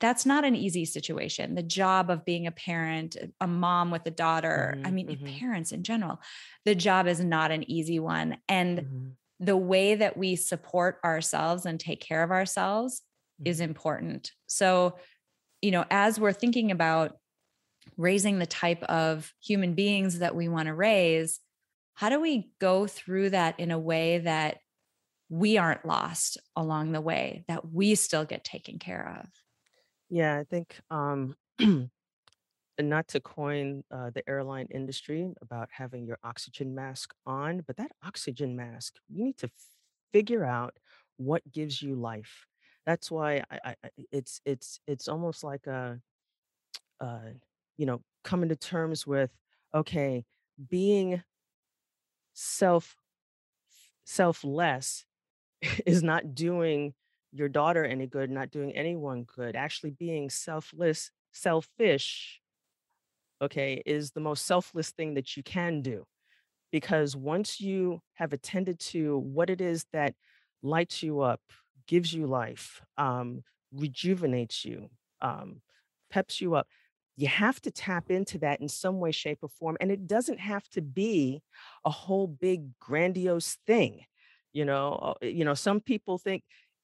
[0.01, 1.55] that's not an easy situation.
[1.55, 5.41] The job of being a parent, a mom with a daughter, I Mhm, mean, mhm,
[5.41, 6.19] parents in general,
[6.65, 8.39] the job is not an easy one.
[8.49, 13.03] And mhm, the way that we support ourselves and take care of ourselves
[13.45, 13.61] is mhm.
[13.61, 14.33] important.
[14.49, 14.99] So,
[15.63, 17.19] you know, as we're thinking about
[17.97, 21.41] raising the type of human beings that we want to raise,
[21.95, 24.59] how do we go through that in a way that
[25.29, 29.29] we aren't lost along the way, that we still get taken care of?
[30.09, 31.37] Yeah, I think um
[32.81, 37.93] not to coin uh, the airline industry about having your oxygen mask on, but that
[38.03, 39.53] oxygen mask, you need to f-
[40.13, 40.77] figure out
[41.17, 42.47] what gives you life.
[42.87, 46.01] That's why I, I, it's it's it's almost like a,
[47.01, 47.31] uh,
[47.77, 49.31] you know, coming to terms with
[49.75, 50.25] okay,
[50.71, 51.23] being
[52.35, 52.97] self
[54.05, 55.05] selfless
[55.87, 56.95] is not doing
[57.33, 59.57] your daughter any good, not doing anyone good.
[59.57, 62.41] Actually, being selfless, selfish
[63.43, 66.05] okay, is the most selfless thing that you can do.
[66.73, 70.15] Because once you have attended to what it is that
[70.63, 71.41] lights you up,
[71.87, 74.89] gives you life, um, rejuvenates you,
[75.21, 75.61] um,
[76.11, 76.67] peps you up.
[77.17, 79.77] You have to tap into that in some way, shape, or form.
[79.81, 81.43] And it doesn't have to be
[81.85, 84.01] a whole big grandiose thing.
[84.53, 86.43] You know, uh, you know, some people think,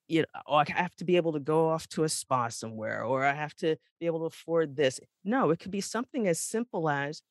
[0.08, 3.04] you know, oh, I have to be able to go off to a spa somewhere,
[3.04, 4.98] or I have to be able to afford this.
[5.24, 7.22] No, it could be something as simple as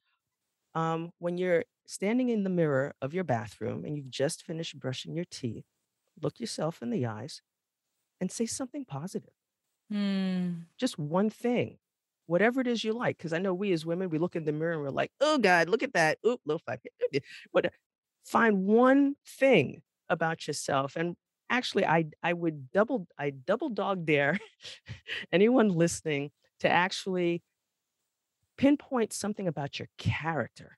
[0.75, 5.15] um, when you're standing in the mirror of your bathroom and you've just finished brushing
[5.15, 5.65] your teeth,
[6.21, 7.41] look yourself in the eyes
[8.21, 9.33] and say something positive.
[9.91, 10.65] Mm.
[10.77, 11.77] Just one thing,
[12.30, 13.18] whatever it is you like.
[13.18, 15.38] Because I know we as women, we look in the mirror and we're like, oh
[15.38, 16.20] God, look at that.
[16.26, 16.80] Oop, low five.
[17.52, 17.70] But uh,
[18.26, 20.96] find one thing about yourself.
[20.96, 21.15] And
[21.50, 24.39] actually, I I would double, I double dog dare
[25.32, 27.42] anyone listening to actually
[28.58, 30.78] pinpoint something about your character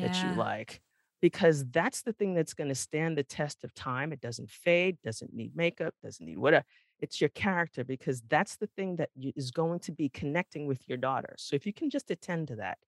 [0.00, 0.80] that you like
[1.20, 4.12] because that's the thing that's going to stand the test of time.
[4.12, 6.64] It doesn't fade, doesn't need makeup, doesn't need whatever.
[7.00, 10.88] It's your character because that's the thing that you, is going to be connecting with
[10.88, 11.34] your daughter.
[11.38, 12.78] So if you can just attend to that,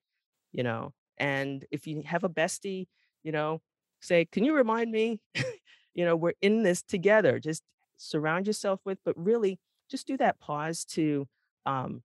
[0.52, 2.86] you know, and if you have a bestie,
[3.22, 3.60] you know,
[4.00, 5.20] say, "Can you remind me?"
[5.94, 7.38] you know, we're in this together.
[7.40, 7.62] Just
[7.96, 9.58] surround yourself with, but really
[9.90, 11.26] just do that pause to
[11.64, 12.02] um,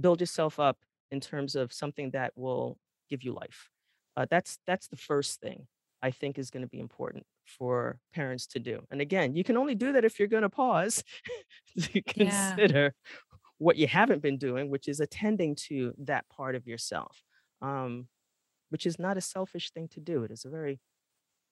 [0.00, 0.78] build yourself up
[1.10, 3.70] in terms of something that will give you life.
[4.16, 5.66] Uh, that's that's the first thing
[6.02, 7.26] I think is going to be important
[7.58, 8.82] for parents to do.
[8.90, 11.04] And again, you can only do that if you're going to pause
[11.80, 12.60] to Yeah.
[12.60, 12.94] consider
[13.58, 17.22] what you haven't been doing, which is attending to that part of yourself,
[17.62, 18.08] um,
[18.70, 20.24] which is not a selfish thing to do.
[20.24, 20.80] It is a very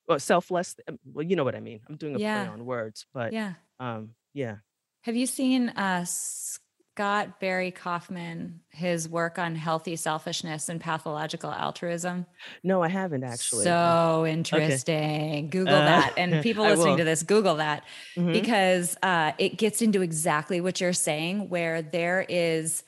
[0.09, 0.77] well selfless.
[0.89, 1.81] um, Well, you know what I mean.
[1.89, 3.55] I'm doing a play on words, but Yeah.
[3.81, 4.59] um, yeah.
[5.03, 6.05] Have you seen uh,
[6.99, 12.27] Scott Barry Kaufman, his work on healthy selfishness and pathological altruism?
[12.65, 13.63] No, I haven't actually.
[13.63, 14.33] So Okay.
[14.33, 15.49] interesting.
[15.49, 16.15] Google Uh, that.
[16.17, 17.85] And people listening to this, Google that
[18.17, 18.33] Mhm.
[18.33, 22.83] because uh, it gets into exactly what you're saying, where there is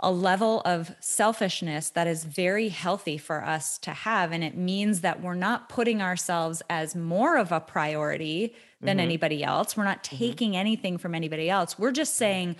[0.00, 4.32] a level of selfishness that is very healthy for us to have.
[4.32, 9.02] And it means that we're not putting ourselves as more of a priority than Mhm.
[9.02, 9.74] anybody else.
[9.76, 10.18] We're not Mhm.
[10.18, 11.78] taking anything from anybody else.
[11.78, 12.56] We're just saying,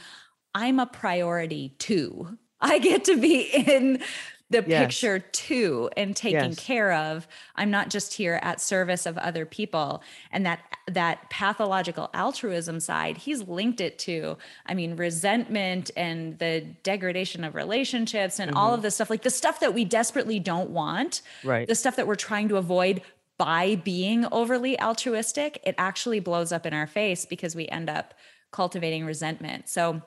[0.56, 2.38] I'm a priority too.
[2.60, 4.02] I get to be in
[4.48, 4.86] the Yes.
[4.86, 6.60] picture too and taken Yes.
[6.60, 7.26] care of.
[7.56, 10.02] I'm not just here at service of other people.
[10.32, 16.60] And that that pathological altruism side, he's linked it to, I mean, resentment and the
[16.84, 18.74] degradation of relationships and all Mhm.
[18.74, 21.66] of this stuff, like the stuff that we desperately don't want, Right.
[21.66, 23.02] the stuff that we're trying to avoid
[23.36, 28.14] by being overly altruistic, it actually blows up in our face because we end up
[28.52, 29.68] cultivating resentment.
[29.68, 30.02] So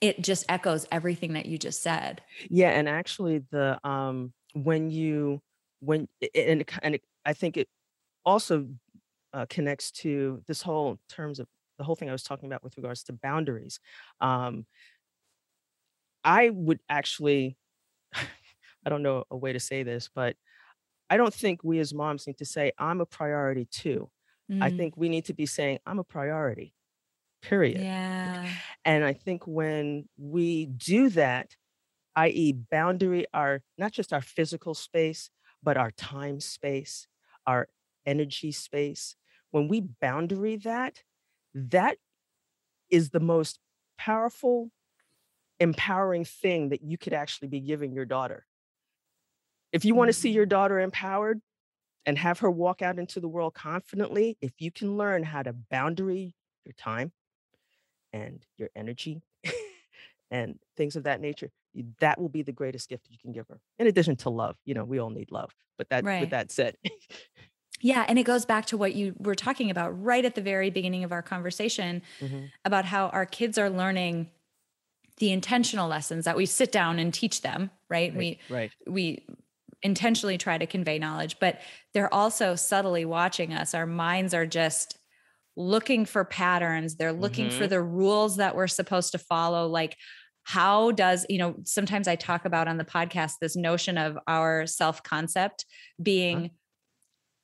[0.00, 2.22] it just echoes everything that you just said.
[2.50, 5.40] Yeah, and actually the um when you
[5.80, 7.68] when and and I think it
[8.24, 8.68] also
[9.32, 12.76] uh, connects to this whole terms of the whole thing I was talking about with
[12.78, 13.80] regards to boundaries.
[14.20, 14.66] Um,
[16.24, 17.58] I would actually,
[18.14, 20.36] I don't know a way to say this, but
[21.10, 24.10] I don't think we as moms need to say I'm a priority too.
[24.60, 26.73] I Mm, think we need to be saying I'm a priority.
[27.44, 27.80] Period.
[27.80, 28.54] yeah.
[28.84, 31.56] And I think when we do that,
[32.16, 35.30] i.e., boundary our not just our physical space,
[35.62, 37.08] but our time space,
[37.46, 37.68] our
[38.06, 39.16] energy space,
[39.50, 41.02] when we boundary that,
[41.54, 41.98] that
[42.90, 43.60] is the most
[43.98, 44.70] powerful,
[45.60, 48.46] empowering thing that you could actually be giving your daughter.
[49.72, 50.48] If you want to see your Mm.
[50.48, 51.40] daughter empowered
[52.06, 55.52] and have her walk out into the world confidently, if you can learn how to
[55.52, 57.12] boundary your time
[58.14, 59.20] and your energy
[60.30, 61.50] and things of that nature
[61.98, 63.58] that will be the greatest gift you can give her.
[63.80, 65.50] In addition to love, you know, we all need love.
[65.76, 66.76] But that, with that said,
[67.80, 68.04] Yeah.
[68.08, 71.02] And it goes back to what you were talking about right at the very beginning
[71.02, 72.50] of our conversation Mhm.
[72.64, 74.30] about how our kids are learning
[75.18, 78.12] the intentional lessons that we sit down and teach them, right?
[78.12, 79.26] right, We right, we
[79.82, 81.60] intentionally try to convey knowledge, but
[81.92, 83.74] they're also subtly watching us.
[83.74, 84.98] Our minds are just
[85.56, 86.96] looking for patterns.
[86.96, 87.70] They're looking for Mhm.
[87.70, 89.66] the rules that we're supposed to follow.
[89.68, 89.96] Like,
[90.42, 94.66] how does, you know, sometimes I talk about on the podcast this notion of our
[94.66, 95.64] self concept
[96.02, 96.50] being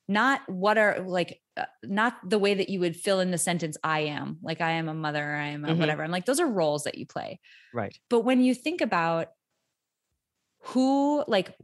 [0.09, 3.77] not what are like, uh, not the way that you would fill in the sentence,
[3.85, 5.79] I am, like, I am a mother, I am a Mhm.
[5.79, 6.03] whatever.
[6.03, 7.39] I'm like, those are roles that you play.
[7.73, 7.97] right.
[8.09, 9.29] But when you think about
[10.63, 11.55] who, like,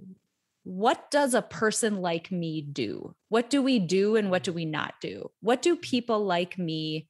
[0.69, 3.15] what does a person like me do?
[3.29, 5.31] What do we do and what do we not do?
[5.41, 7.07] What do people like me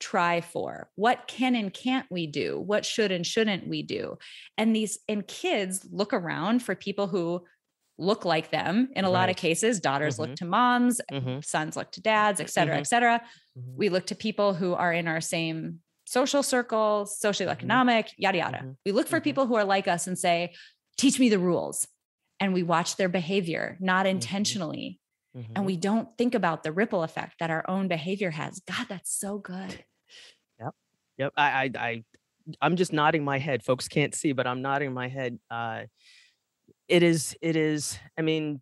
[0.00, 0.90] try for?
[0.96, 2.58] What can and can't we do?
[2.58, 4.18] What should and shouldn't we do?
[4.58, 7.44] And these and kids look around for people who
[7.96, 10.36] look like them in a lot of cases daughters look Mhm.
[10.36, 11.44] to moms Mhm.
[11.44, 12.80] sons look to dads et cetera, Mhm.
[12.80, 13.22] et cetera
[13.56, 13.76] Mhm.
[13.76, 18.76] we look to people who are in our same social circle socioeconomic yada yada Mhm.
[18.84, 20.52] we look for people who are like us and say
[20.96, 21.86] teach me the rules
[22.44, 24.16] and we watch their behavior not Mm-hmm.
[24.16, 25.00] intentionally
[25.36, 25.56] Mhm.
[25.56, 29.12] and we don't think about the ripple effect that our own behavior has god that's
[29.12, 29.84] so good
[31.18, 31.32] Yep.
[31.36, 32.04] I, I, I,
[32.60, 33.64] I'm just nodding my head.
[33.64, 35.38] Folks can't see, but I'm nodding my head.
[35.50, 35.84] Uh,
[36.88, 37.98] it is, it is.
[38.18, 38.60] I mean,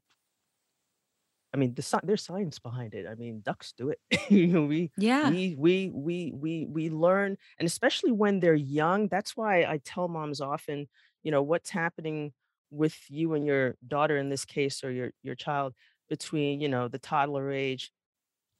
[1.54, 3.06] I mean, the there's science behind it.
[3.06, 3.98] I mean, ducks do it.
[4.30, 9.08] you know, we, yeah we, we, we, we, we learn, and especially when they're young.
[9.08, 10.88] That's why I tell moms often,
[11.22, 12.32] you know, what's happening
[12.72, 15.74] with you and your daughter in this case, or your your child
[16.08, 17.92] between, you know, the toddler age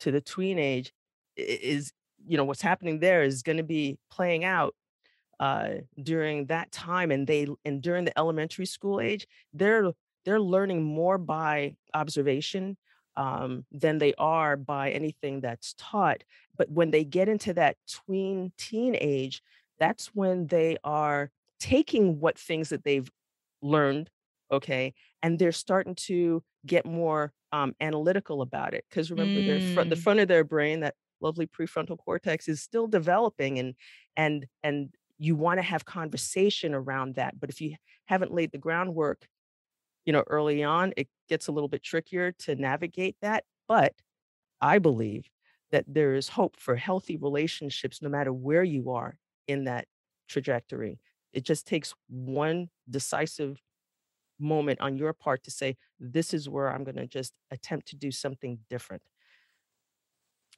[0.00, 0.92] to the tween age
[1.36, 1.92] is
[2.26, 4.74] you know what's happening there is going to be playing out
[5.40, 5.70] uh
[6.02, 9.92] during that time and they and during the elementary school age they're
[10.24, 12.76] they're learning more by observation
[13.16, 16.22] um than they are by anything that's taught.
[16.56, 19.42] But when they get into that tween teen age
[19.78, 23.10] that's when they are taking what things that they've
[23.62, 24.10] learned
[24.50, 24.92] okay
[25.22, 29.96] and they're starting to get more um, analytical about it because remember their front the
[29.96, 30.02] Mm.
[30.02, 33.74] front of their brain that lovely prefrontal cortex is still developing and
[34.16, 38.58] and and you want to have conversation around that but if you haven't laid the
[38.58, 39.28] groundwork
[40.04, 43.94] you know early on it gets a little bit trickier to navigate that but
[44.60, 45.30] i believe
[45.72, 49.86] that there is hope for healthy relationships no matter where you are in that
[50.28, 51.00] trajectory
[51.32, 53.60] it just takes one decisive
[54.38, 57.96] moment on your part to say this is where i'm going to just attempt to
[57.96, 59.02] do something different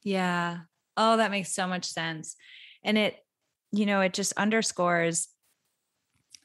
[0.05, 0.61] Yeah.
[0.97, 2.37] Oh, that makes so much sense.
[2.85, 3.17] And it,
[3.73, 5.29] you know, it just underscores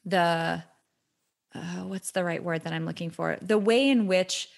[0.04, 0.64] the,
[1.54, 3.38] uh, what's the right word that I'm looking for?
[3.40, 4.48] The way in which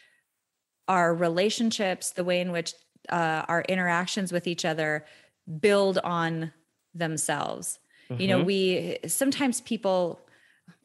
[0.88, 2.74] our relationships, the way in which
[3.08, 5.04] uh, our interactions with each other
[5.60, 6.52] build on
[6.94, 7.78] themselves.
[8.18, 8.44] You know, Mhm.
[8.44, 10.20] we sometimes people,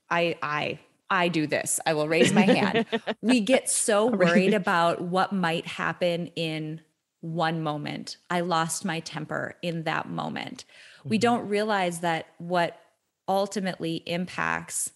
[0.09, 1.79] I, I, I do this.
[1.85, 2.85] I will raise my hand.
[3.21, 6.81] we get so worried about what might happen in
[7.21, 8.17] one moment.
[8.29, 10.65] I lost my temper in that moment.
[11.03, 11.21] We Mhm.
[11.21, 12.79] don't realize that what
[13.27, 14.91] ultimately impacts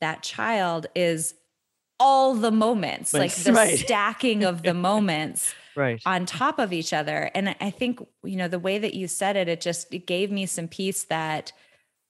[0.00, 1.34] that child is
[1.98, 3.78] all the moments, like the right.
[3.78, 7.30] stacking of the moments right on top of each other.
[7.34, 10.30] And I think, you know, the way that you said it, it just it gave
[10.30, 11.52] me some peace that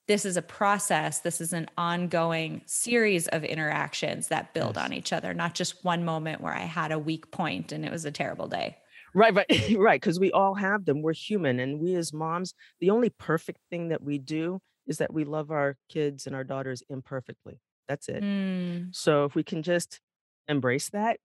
[0.09, 4.85] this is a process, this is an ongoing series of interactions that build Yes.
[4.85, 7.91] on each other, not just one moment where I had a weak point and it
[7.91, 8.79] was a terrible day.
[9.15, 9.47] Right, right,
[9.77, 10.01] right.
[10.01, 11.03] Because we all have them.
[11.03, 11.59] We're human.
[11.59, 15.51] And we as moms, the only perfect thing that we do is that we love
[15.51, 17.61] our kids and our daughters imperfectly.
[17.89, 18.23] That's it.
[18.23, 20.01] Mm, So if we can just
[20.49, 21.19] embrace that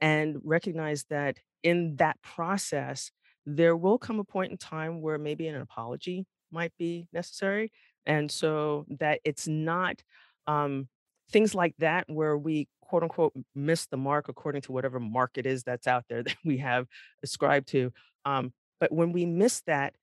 [0.00, 3.10] and recognize that in that process,
[3.44, 7.72] there will come a point in time where maybe an apology might be necessary.
[8.04, 10.02] And so that it's not
[10.46, 10.88] um,
[11.30, 15.46] things like that where we quote unquote miss the mark according to whatever mark it
[15.46, 16.86] is that's out there that we have
[17.22, 17.92] ascribed to.
[18.24, 19.94] Um, but when we miss that,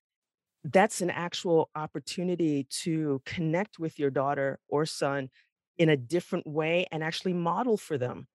[0.64, 5.28] that's an actual opportunity to connect with your daughter or son
[5.76, 8.26] in a different way and actually model for them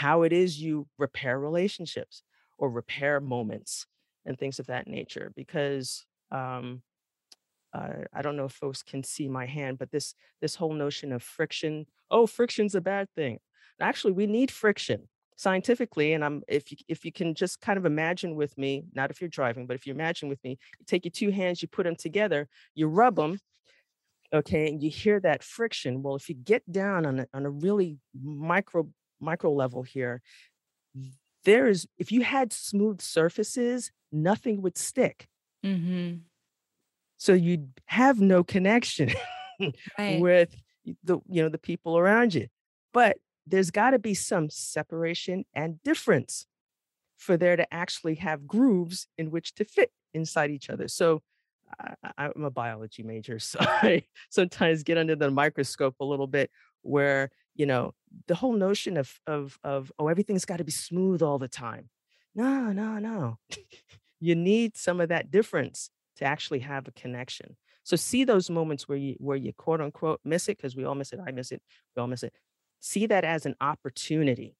[0.00, 2.24] how it is you repair relationships
[2.58, 3.86] or repair moments
[4.26, 6.82] and things of that nature because um
[7.72, 11.12] uh, I don't know if folks can see my hand, but this this whole notion
[11.12, 13.38] of friction, oh, friction's a bad thing.
[13.80, 17.84] Actually, we need friction scientifically, and I'm if you if you can just kind of
[17.84, 21.04] imagine with me, not if you're driving, but if you imagine with me, you take
[21.04, 23.40] your two hands, you put them together, you rub them,
[24.32, 26.02] okay, and you hear that friction.
[26.02, 28.88] Well, if you get down on a, on a really micro
[29.20, 30.22] micro level here,
[31.44, 35.28] there is if you had smooth surfaces, nothing would stick.
[35.62, 36.24] mhm,
[37.16, 39.10] So you'd have no connection
[39.98, 40.20] Right.
[40.20, 40.54] with
[41.02, 42.48] the you know the people around you.
[42.92, 46.46] But there's got to be some separation and difference
[47.18, 50.88] for there to actually have grooves in which to fit inside each other.
[50.88, 51.22] So
[51.80, 56.26] I, I- I'm a biology major, so I sometimes get under the microscope a little
[56.26, 56.50] bit
[56.84, 57.94] where you know
[58.28, 61.88] the whole notion of of of oh everything's got to be smooth all the time.
[62.34, 63.38] No, no, no.
[64.20, 67.56] you need some of that difference to actually have a connection.
[67.82, 70.94] So see those moments where you where you quote unquote miss it because we all
[70.94, 71.20] miss it.
[71.24, 71.62] I miss it.
[71.94, 72.34] We all miss it.
[72.80, 74.56] See that as an opportunity,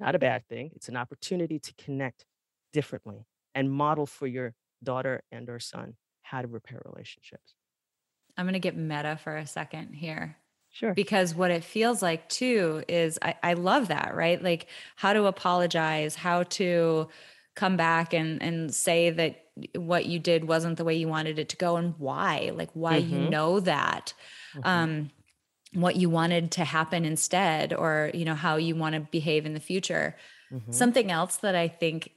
[0.00, 0.70] not a bad thing.
[0.74, 2.24] It's an opportunity to connect
[2.72, 7.54] differently and model for your daughter and or son how to repair relationships.
[8.38, 10.36] I'm going to get meta for a second here.
[10.70, 10.94] Sure.
[10.94, 14.40] Because what it feels like too is I, I love that, right?
[14.42, 17.08] Like how to apologize, how to
[17.58, 21.48] come back and and say that what you did wasn't the way you wanted it
[21.48, 23.24] to go and why like why mm-hmm.
[23.24, 24.14] you know that
[24.54, 24.68] mm-hmm.
[24.68, 25.10] um
[25.74, 29.54] what you wanted to happen instead or you know how you want to behave in
[29.54, 30.14] the future
[30.52, 30.70] mm-hmm.
[30.70, 32.12] something else that i think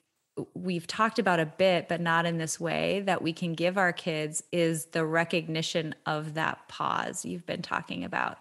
[0.54, 3.94] we've talked about a bit but not in this way that we can give our
[3.94, 8.38] kids is the recognition of that pause you've been talking about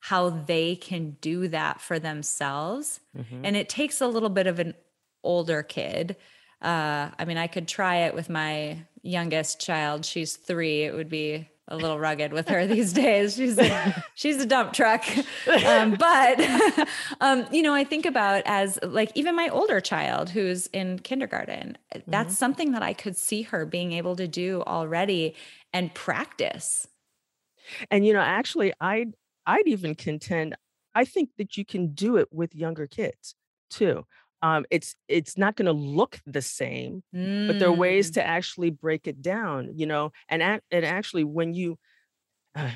[0.00, 3.44] how they can do that for themselves mm-hmm.
[3.44, 4.74] and it takes a little bit of an
[5.22, 6.16] older kid
[6.64, 10.06] uh, I mean, I could try it with my youngest child.
[10.06, 10.82] She's three.
[10.82, 13.36] It would be a little rugged with her these days.
[13.36, 15.04] She's a, she's a dump truck.
[15.64, 16.40] Um, but
[17.20, 21.78] um, you know, I think about as like even my older child who's in kindergarten.
[22.06, 22.34] That's mm-hmm.
[22.34, 25.34] something that I could see her being able to do already
[25.72, 26.86] and practice.
[27.90, 29.14] And you know, actually, I'd
[29.46, 30.56] I'd even contend.
[30.94, 33.34] I think that you can do it with younger kids
[33.70, 34.06] too
[34.44, 37.46] um, it's it's not going to look the same, mm.
[37.46, 38.14] but there are ways mm.
[38.14, 40.12] to actually break it down, you know.
[40.28, 41.78] And and actually, when you,
[42.54, 42.72] uh,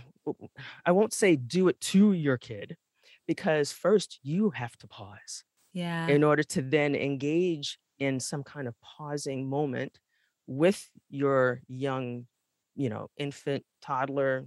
[0.86, 2.78] I won't say do it to your kid,
[3.26, 5.44] because first you have to pause,
[5.74, 9.98] yeah, in order to then engage in some kind of pausing moment
[10.46, 12.28] with your young,
[12.76, 14.46] you know, infant, toddler,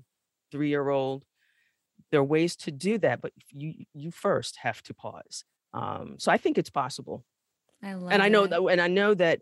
[0.52, 1.24] three year old.
[2.10, 6.32] There are ways to do that, but you you first have to pause um, so
[6.32, 7.26] I think it's possible.
[7.84, 8.50] I love and I know it.
[8.52, 9.42] that, and I know that,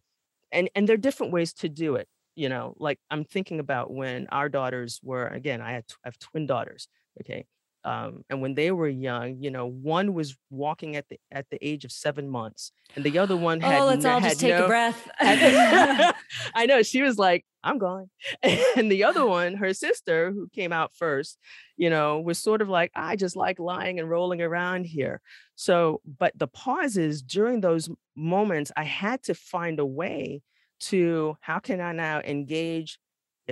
[0.51, 2.07] and and there are different ways to do it.
[2.35, 5.61] You know, like I'm thinking about when our daughters were again.
[5.61, 6.87] I had I have twin daughters.
[7.21, 7.45] Okay,
[7.85, 11.57] um, and when they were young, you know, one was walking at the at the
[11.65, 13.81] age of seven months, and the other one had.
[13.81, 15.07] Oh, let's all just take no, a breath.
[15.19, 18.09] I know she was like, "I'm going,"
[18.43, 21.37] and the other one, her sister, who came out first,
[21.77, 25.21] you know, was sort of like, "I just like lying and rolling around here."
[25.55, 30.41] So, but the pauses during those moments, I had to find a way
[30.81, 32.99] to how can I now engage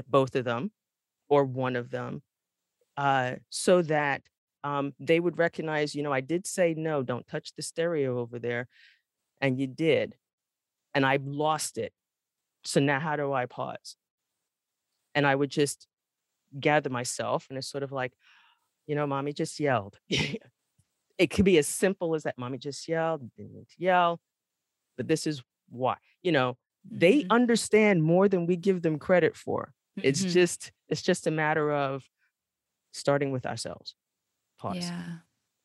[0.09, 0.71] both of them
[1.29, 2.21] or one of them
[2.97, 4.23] uh, so that
[4.63, 8.39] um, they would recognize, you know, I did say no, don't touch the stereo over
[8.39, 8.67] there,
[9.39, 10.15] and you did,
[10.93, 11.93] and I lost it.
[12.63, 13.95] So now, how do I pause?
[15.15, 15.87] And I would just
[16.59, 18.13] gather myself, and it's sort of like,
[18.87, 19.97] you know, mommy just yelled.
[20.09, 22.37] it could be as simple as that.
[22.37, 24.19] Mommy just yelled, didn't mean to yell,
[24.97, 25.97] but this is why.
[26.23, 26.57] You know,
[26.89, 27.31] they mm-hmm.
[27.31, 29.73] understand more than we give them credit for.
[29.95, 30.29] It's mm-hmm.
[30.29, 32.03] just, it's just a matter of
[32.97, 33.95] starting with ourselves.
[34.59, 34.77] Pause.
[34.77, 35.03] Yeah.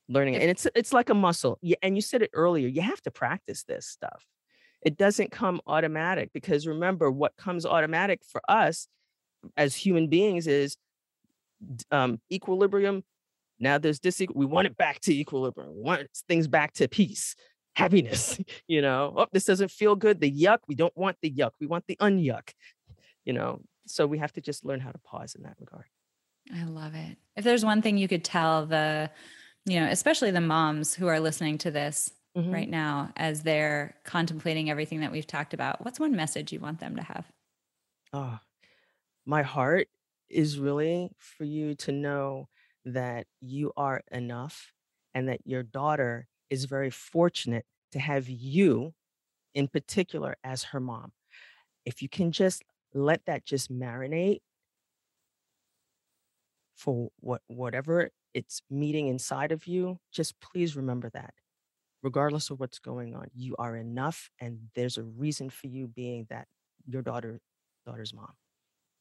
[0.09, 0.35] Learning.
[0.37, 1.59] And it's it's like a muscle.
[1.63, 4.25] Yeah, and you said it earlier, you have to practice this stuff.
[4.83, 8.89] It doesn't come automatic because remember what comes automatic for us
[9.57, 10.77] as human beings is
[11.91, 13.05] um, equilibrium.
[13.61, 14.21] Now there's this.
[14.35, 15.75] We want it back to equilibrium.
[15.77, 17.37] We want things back to peace,
[17.75, 18.39] happiness.
[18.67, 20.21] You know, oh, this doesn't feel good.
[20.21, 20.59] The yuck.
[20.67, 21.53] We don't want the yuck.
[21.61, 22.51] We want the unyuck.
[23.25, 25.85] You know, so we have to just learn how to pause in that regard.
[26.55, 27.19] I love it.
[27.37, 29.11] If there's one thing you could tell the,
[29.65, 32.53] you know, especially the moms who are listening to this mm-hmm.
[32.53, 36.81] right now as they're contemplating everything that we've talked about, what's one message you want
[36.81, 37.27] them to have?
[38.13, 38.39] Oh,
[39.25, 39.89] my heart
[40.29, 42.49] is really for you to know
[42.85, 44.73] that you are enough
[45.15, 48.95] and that your daughter is very fortunate to have you
[49.55, 51.13] in particular as her mom.
[51.85, 52.63] If you can just
[52.95, 54.41] let that just marinate
[56.75, 61.35] for what whatever it's meeting inside of you, just please remember that.
[62.03, 66.27] Regardless of what's going on, you are enough and there's a reason for you being
[66.31, 66.49] that
[66.87, 67.41] your daughter
[67.87, 68.33] daughter's mom.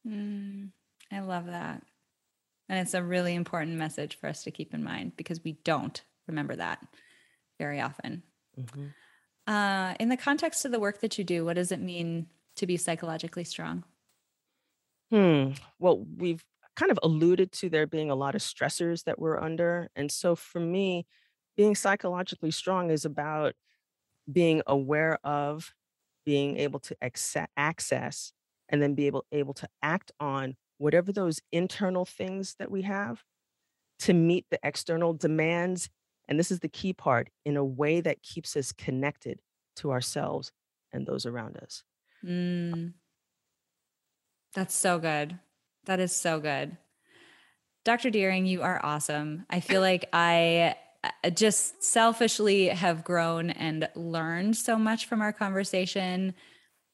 [0.06, 0.70] Mm,
[1.10, 1.82] I love that.
[2.68, 6.02] And it's a really important message for us to keep in mind because we don't
[6.26, 6.78] remember that
[7.58, 8.22] very often.
[8.58, 9.52] Mm-hmm.
[9.52, 12.66] Uh, in the context of the work that you do, what does it mean to
[12.66, 13.84] be psychologically strong?
[15.10, 15.50] Hmm.
[15.78, 16.44] Well, we've
[16.76, 19.88] kind of alluded to there being a lot of stressors that we're under.
[19.94, 21.06] And so for me,
[21.56, 23.54] being psychologically strong is about
[24.30, 25.74] being aware of,
[26.24, 26.96] being able to
[27.56, 28.32] access,
[28.68, 33.22] and then be able, able to act on whatever those internal things that we have
[34.00, 35.90] to meet the external demands.
[36.28, 39.40] And this is the key part in a way that keeps us connected
[39.76, 40.52] to ourselves
[40.92, 41.84] and those around us.
[42.24, 42.94] Mm.
[44.54, 45.38] That's so good.
[45.86, 46.76] That is so good.
[47.84, 48.10] Dr.
[48.10, 49.44] Deering, you are awesome.
[49.50, 55.32] I feel like I uh, just selfishly have grown and learned so much from our
[55.32, 56.34] conversation.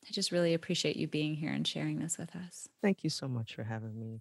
[0.08, 2.68] I just really appreciate you being here and sharing this with us.
[2.80, 4.20] Thank you so much for having me.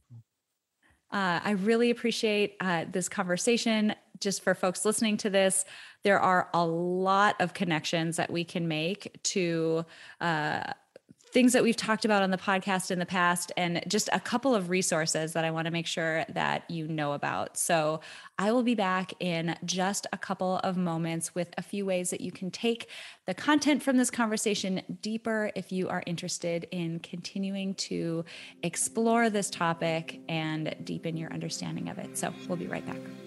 [1.09, 3.95] Uh, I really appreciate uh, this conversation.
[4.19, 5.63] Just for folks listening to this,
[6.03, 9.85] there are a lot of connections that we can make to
[10.19, 10.73] uh,
[11.31, 14.55] things that we've talked about on the podcast in the past and just a couple
[14.55, 17.57] of resources that I want to make sure that you know about.
[17.57, 18.01] So,
[18.39, 22.21] I will be back in just a couple of moments with a few ways that
[22.21, 22.87] you can take
[23.25, 28.23] the content from this conversation deeper if you are interested in continuing to
[28.61, 32.17] explore this topic and deepen your understanding of it.
[32.17, 33.26] So, we'll be right back.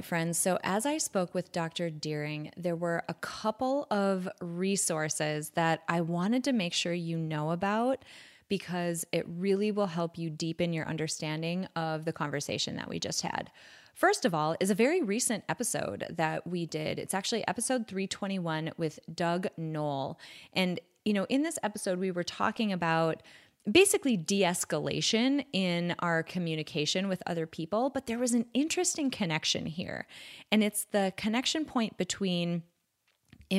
[0.00, 0.38] Right, friends.
[0.38, 1.90] So, as I spoke with Dr.
[1.90, 7.50] Deering, there were a couple of resources that I wanted to make sure you know
[7.50, 8.02] about
[8.48, 13.20] because it really will help you deepen your understanding of the conversation that we just
[13.20, 13.50] had.
[13.94, 16.98] First of all, is a very recent episode that we did.
[16.98, 20.18] It's actually episode 321 with Doug Noll.
[20.54, 23.22] And, you know, in this episode, we were talking about
[23.70, 27.90] basically de escalation in our communication with other people.
[27.90, 30.06] But there was an interesting connection here.
[30.50, 32.62] And it's the connection point between,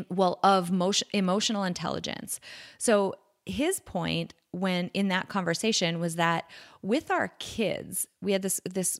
[0.10, 2.40] well, of motion, emotional intelligence.
[2.78, 6.50] So his point when in that conversation was that
[6.82, 9.00] with our kids, we had this, this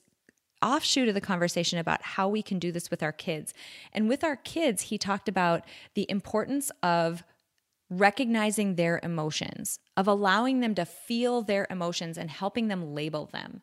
[0.62, 3.52] offshoot of the conversation about how we can do this with our kids.
[3.92, 7.24] And with our kids, he talked about the importance of
[7.92, 13.60] recognizing their emotions, of allowing them to feel their emotions and helping them label them.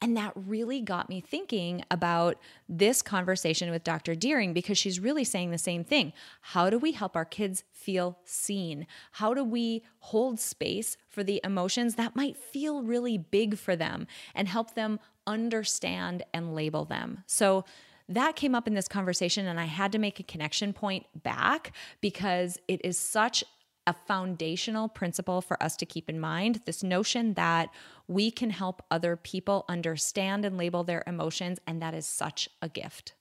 [0.00, 4.14] And that really got me thinking about this conversation with Dr.
[4.14, 6.12] Deering because she's really saying the same thing.
[6.42, 8.86] How do we help our kids feel seen?
[9.12, 14.06] How do we hold space for the emotions that might feel really big for them
[14.34, 17.24] and help them understand and label them?
[17.26, 17.64] So,
[18.08, 21.72] that came up in this conversation, and I had to make a connection point back
[22.00, 23.44] because it is such
[23.86, 27.68] a foundational principle for us to keep in mind this notion that
[28.06, 32.68] we can help other people understand and label their emotions, and that is such a
[32.68, 33.14] gift.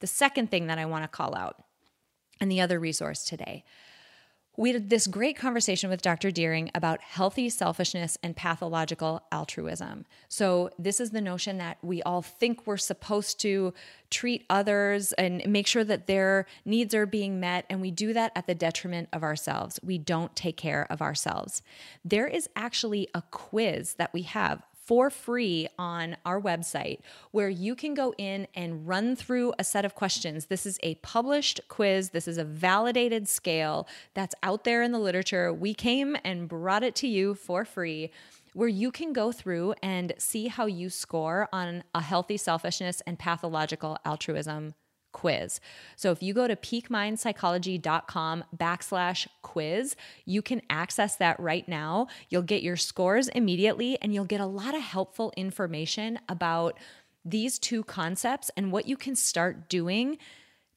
[0.00, 1.64] The second thing that I want to call out,
[2.40, 3.64] and the other resource today,
[4.56, 6.30] we had this great conversation with Dr.
[6.30, 10.06] Deering about healthy selfishness and pathological altruism.
[10.28, 13.74] So, this is the notion that we all think we're supposed to
[14.10, 18.32] treat others and make sure that their needs are being met, and we do that
[18.36, 19.80] at the detriment of ourselves.
[19.82, 21.62] We don't take care of ourselves.
[22.04, 27.74] There is actually a quiz that we have for free on our website where you
[27.74, 30.46] can go in and run through a set of questions.
[30.46, 34.98] This is a published quiz, this is a validated scale that's out there in the
[34.98, 35.52] literature.
[35.52, 38.10] We came and brought it to you for free.
[38.52, 43.18] Where you can go through and see how you score on a healthy selfishness and
[43.18, 44.74] pathological altruism
[45.14, 45.60] quiz.
[45.96, 49.96] So if you go to peakmindpsychology.com backslash quiz,
[50.26, 52.08] you can access that right now.
[52.28, 56.78] You'll get your scores immediately and you'll get a lot of helpful information about
[57.24, 60.18] these two concepts and what you can start doing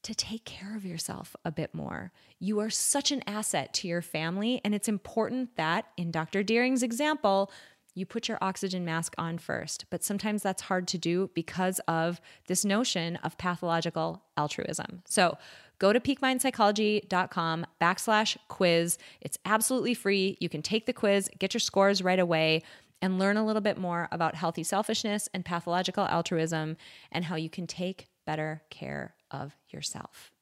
[0.02, 2.12] to take care of yourself a bit more.
[2.38, 6.44] You are such an asset to your family, and it's important that, in Dr.
[6.44, 7.50] Deering's example,
[7.98, 9.84] you put your oxygen mask on first.
[9.90, 15.02] But sometimes that's hard to do because of this notion of pathological altruism.
[15.06, 15.36] So
[15.78, 18.98] go to peakmindpsychology.com backslash quiz.
[19.20, 20.36] It's absolutely free.
[20.40, 22.62] You can take the quiz, get your scores right away,
[23.00, 26.76] and learn a little bit more about healthy selfishness and pathological altruism
[27.12, 30.32] and how you can take better care of yourself.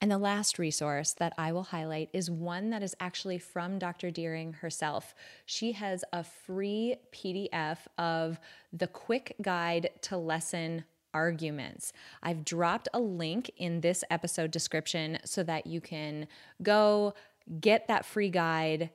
[0.00, 4.10] And the last resource that I will highlight is one that is actually from Dr.
[4.10, 5.14] Deering herself.
[5.46, 8.38] She has a free PDF of
[8.72, 10.84] the quick guide to lessen
[11.14, 11.94] arguments.
[12.22, 16.28] I've dropped a link in this episode description so that you can
[16.62, 17.14] go
[17.58, 18.90] get that free guide.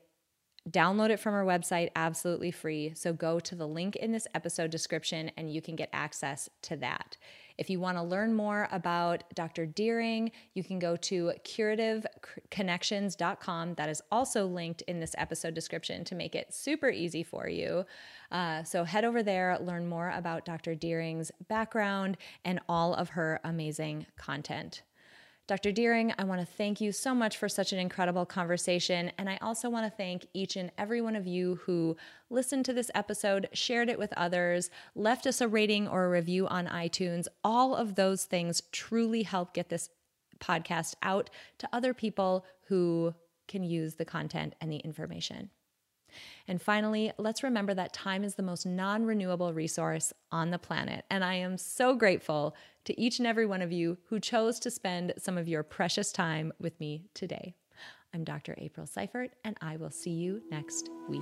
[0.70, 2.93] Download it from our website absolutely free.
[2.93, 6.76] So go to the link in this episode description and you can get access to
[6.78, 7.18] that.
[7.62, 9.68] If you want to learn more about Dr.
[9.68, 13.76] Deering, you can go to curativeconnections.com.
[13.76, 17.86] That is also linked in this episode description to make it super easy for you.
[18.32, 20.74] Uh, so head over there, learn more about Dr.
[20.74, 24.82] Deering's background and all of her amazing content.
[25.48, 25.72] Dr.
[25.72, 29.12] Deering, I want to thank you so much for such an incredible conversation.
[29.18, 31.98] And I also want to thank each and every one of you who
[32.30, 36.48] listened to this episode, shared it with others, left us a rating or a review
[36.48, 37.28] on iTunes.
[37.44, 39.89] All of those things truly help get this
[40.39, 43.14] podcast out to other people who
[43.48, 45.50] can use the content and the information.
[46.48, 51.06] And finally, let's remember that time is the most non renewable resource on the planet.
[51.10, 52.56] And I am so grateful
[52.86, 56.12] to each and every one of you who chose to spend some of your precious
[56.12, 57.56] time with me today.
[58.14, 58.56] I'm Dr.
[58.58, 61.22] April Seifert, and I will see you next week.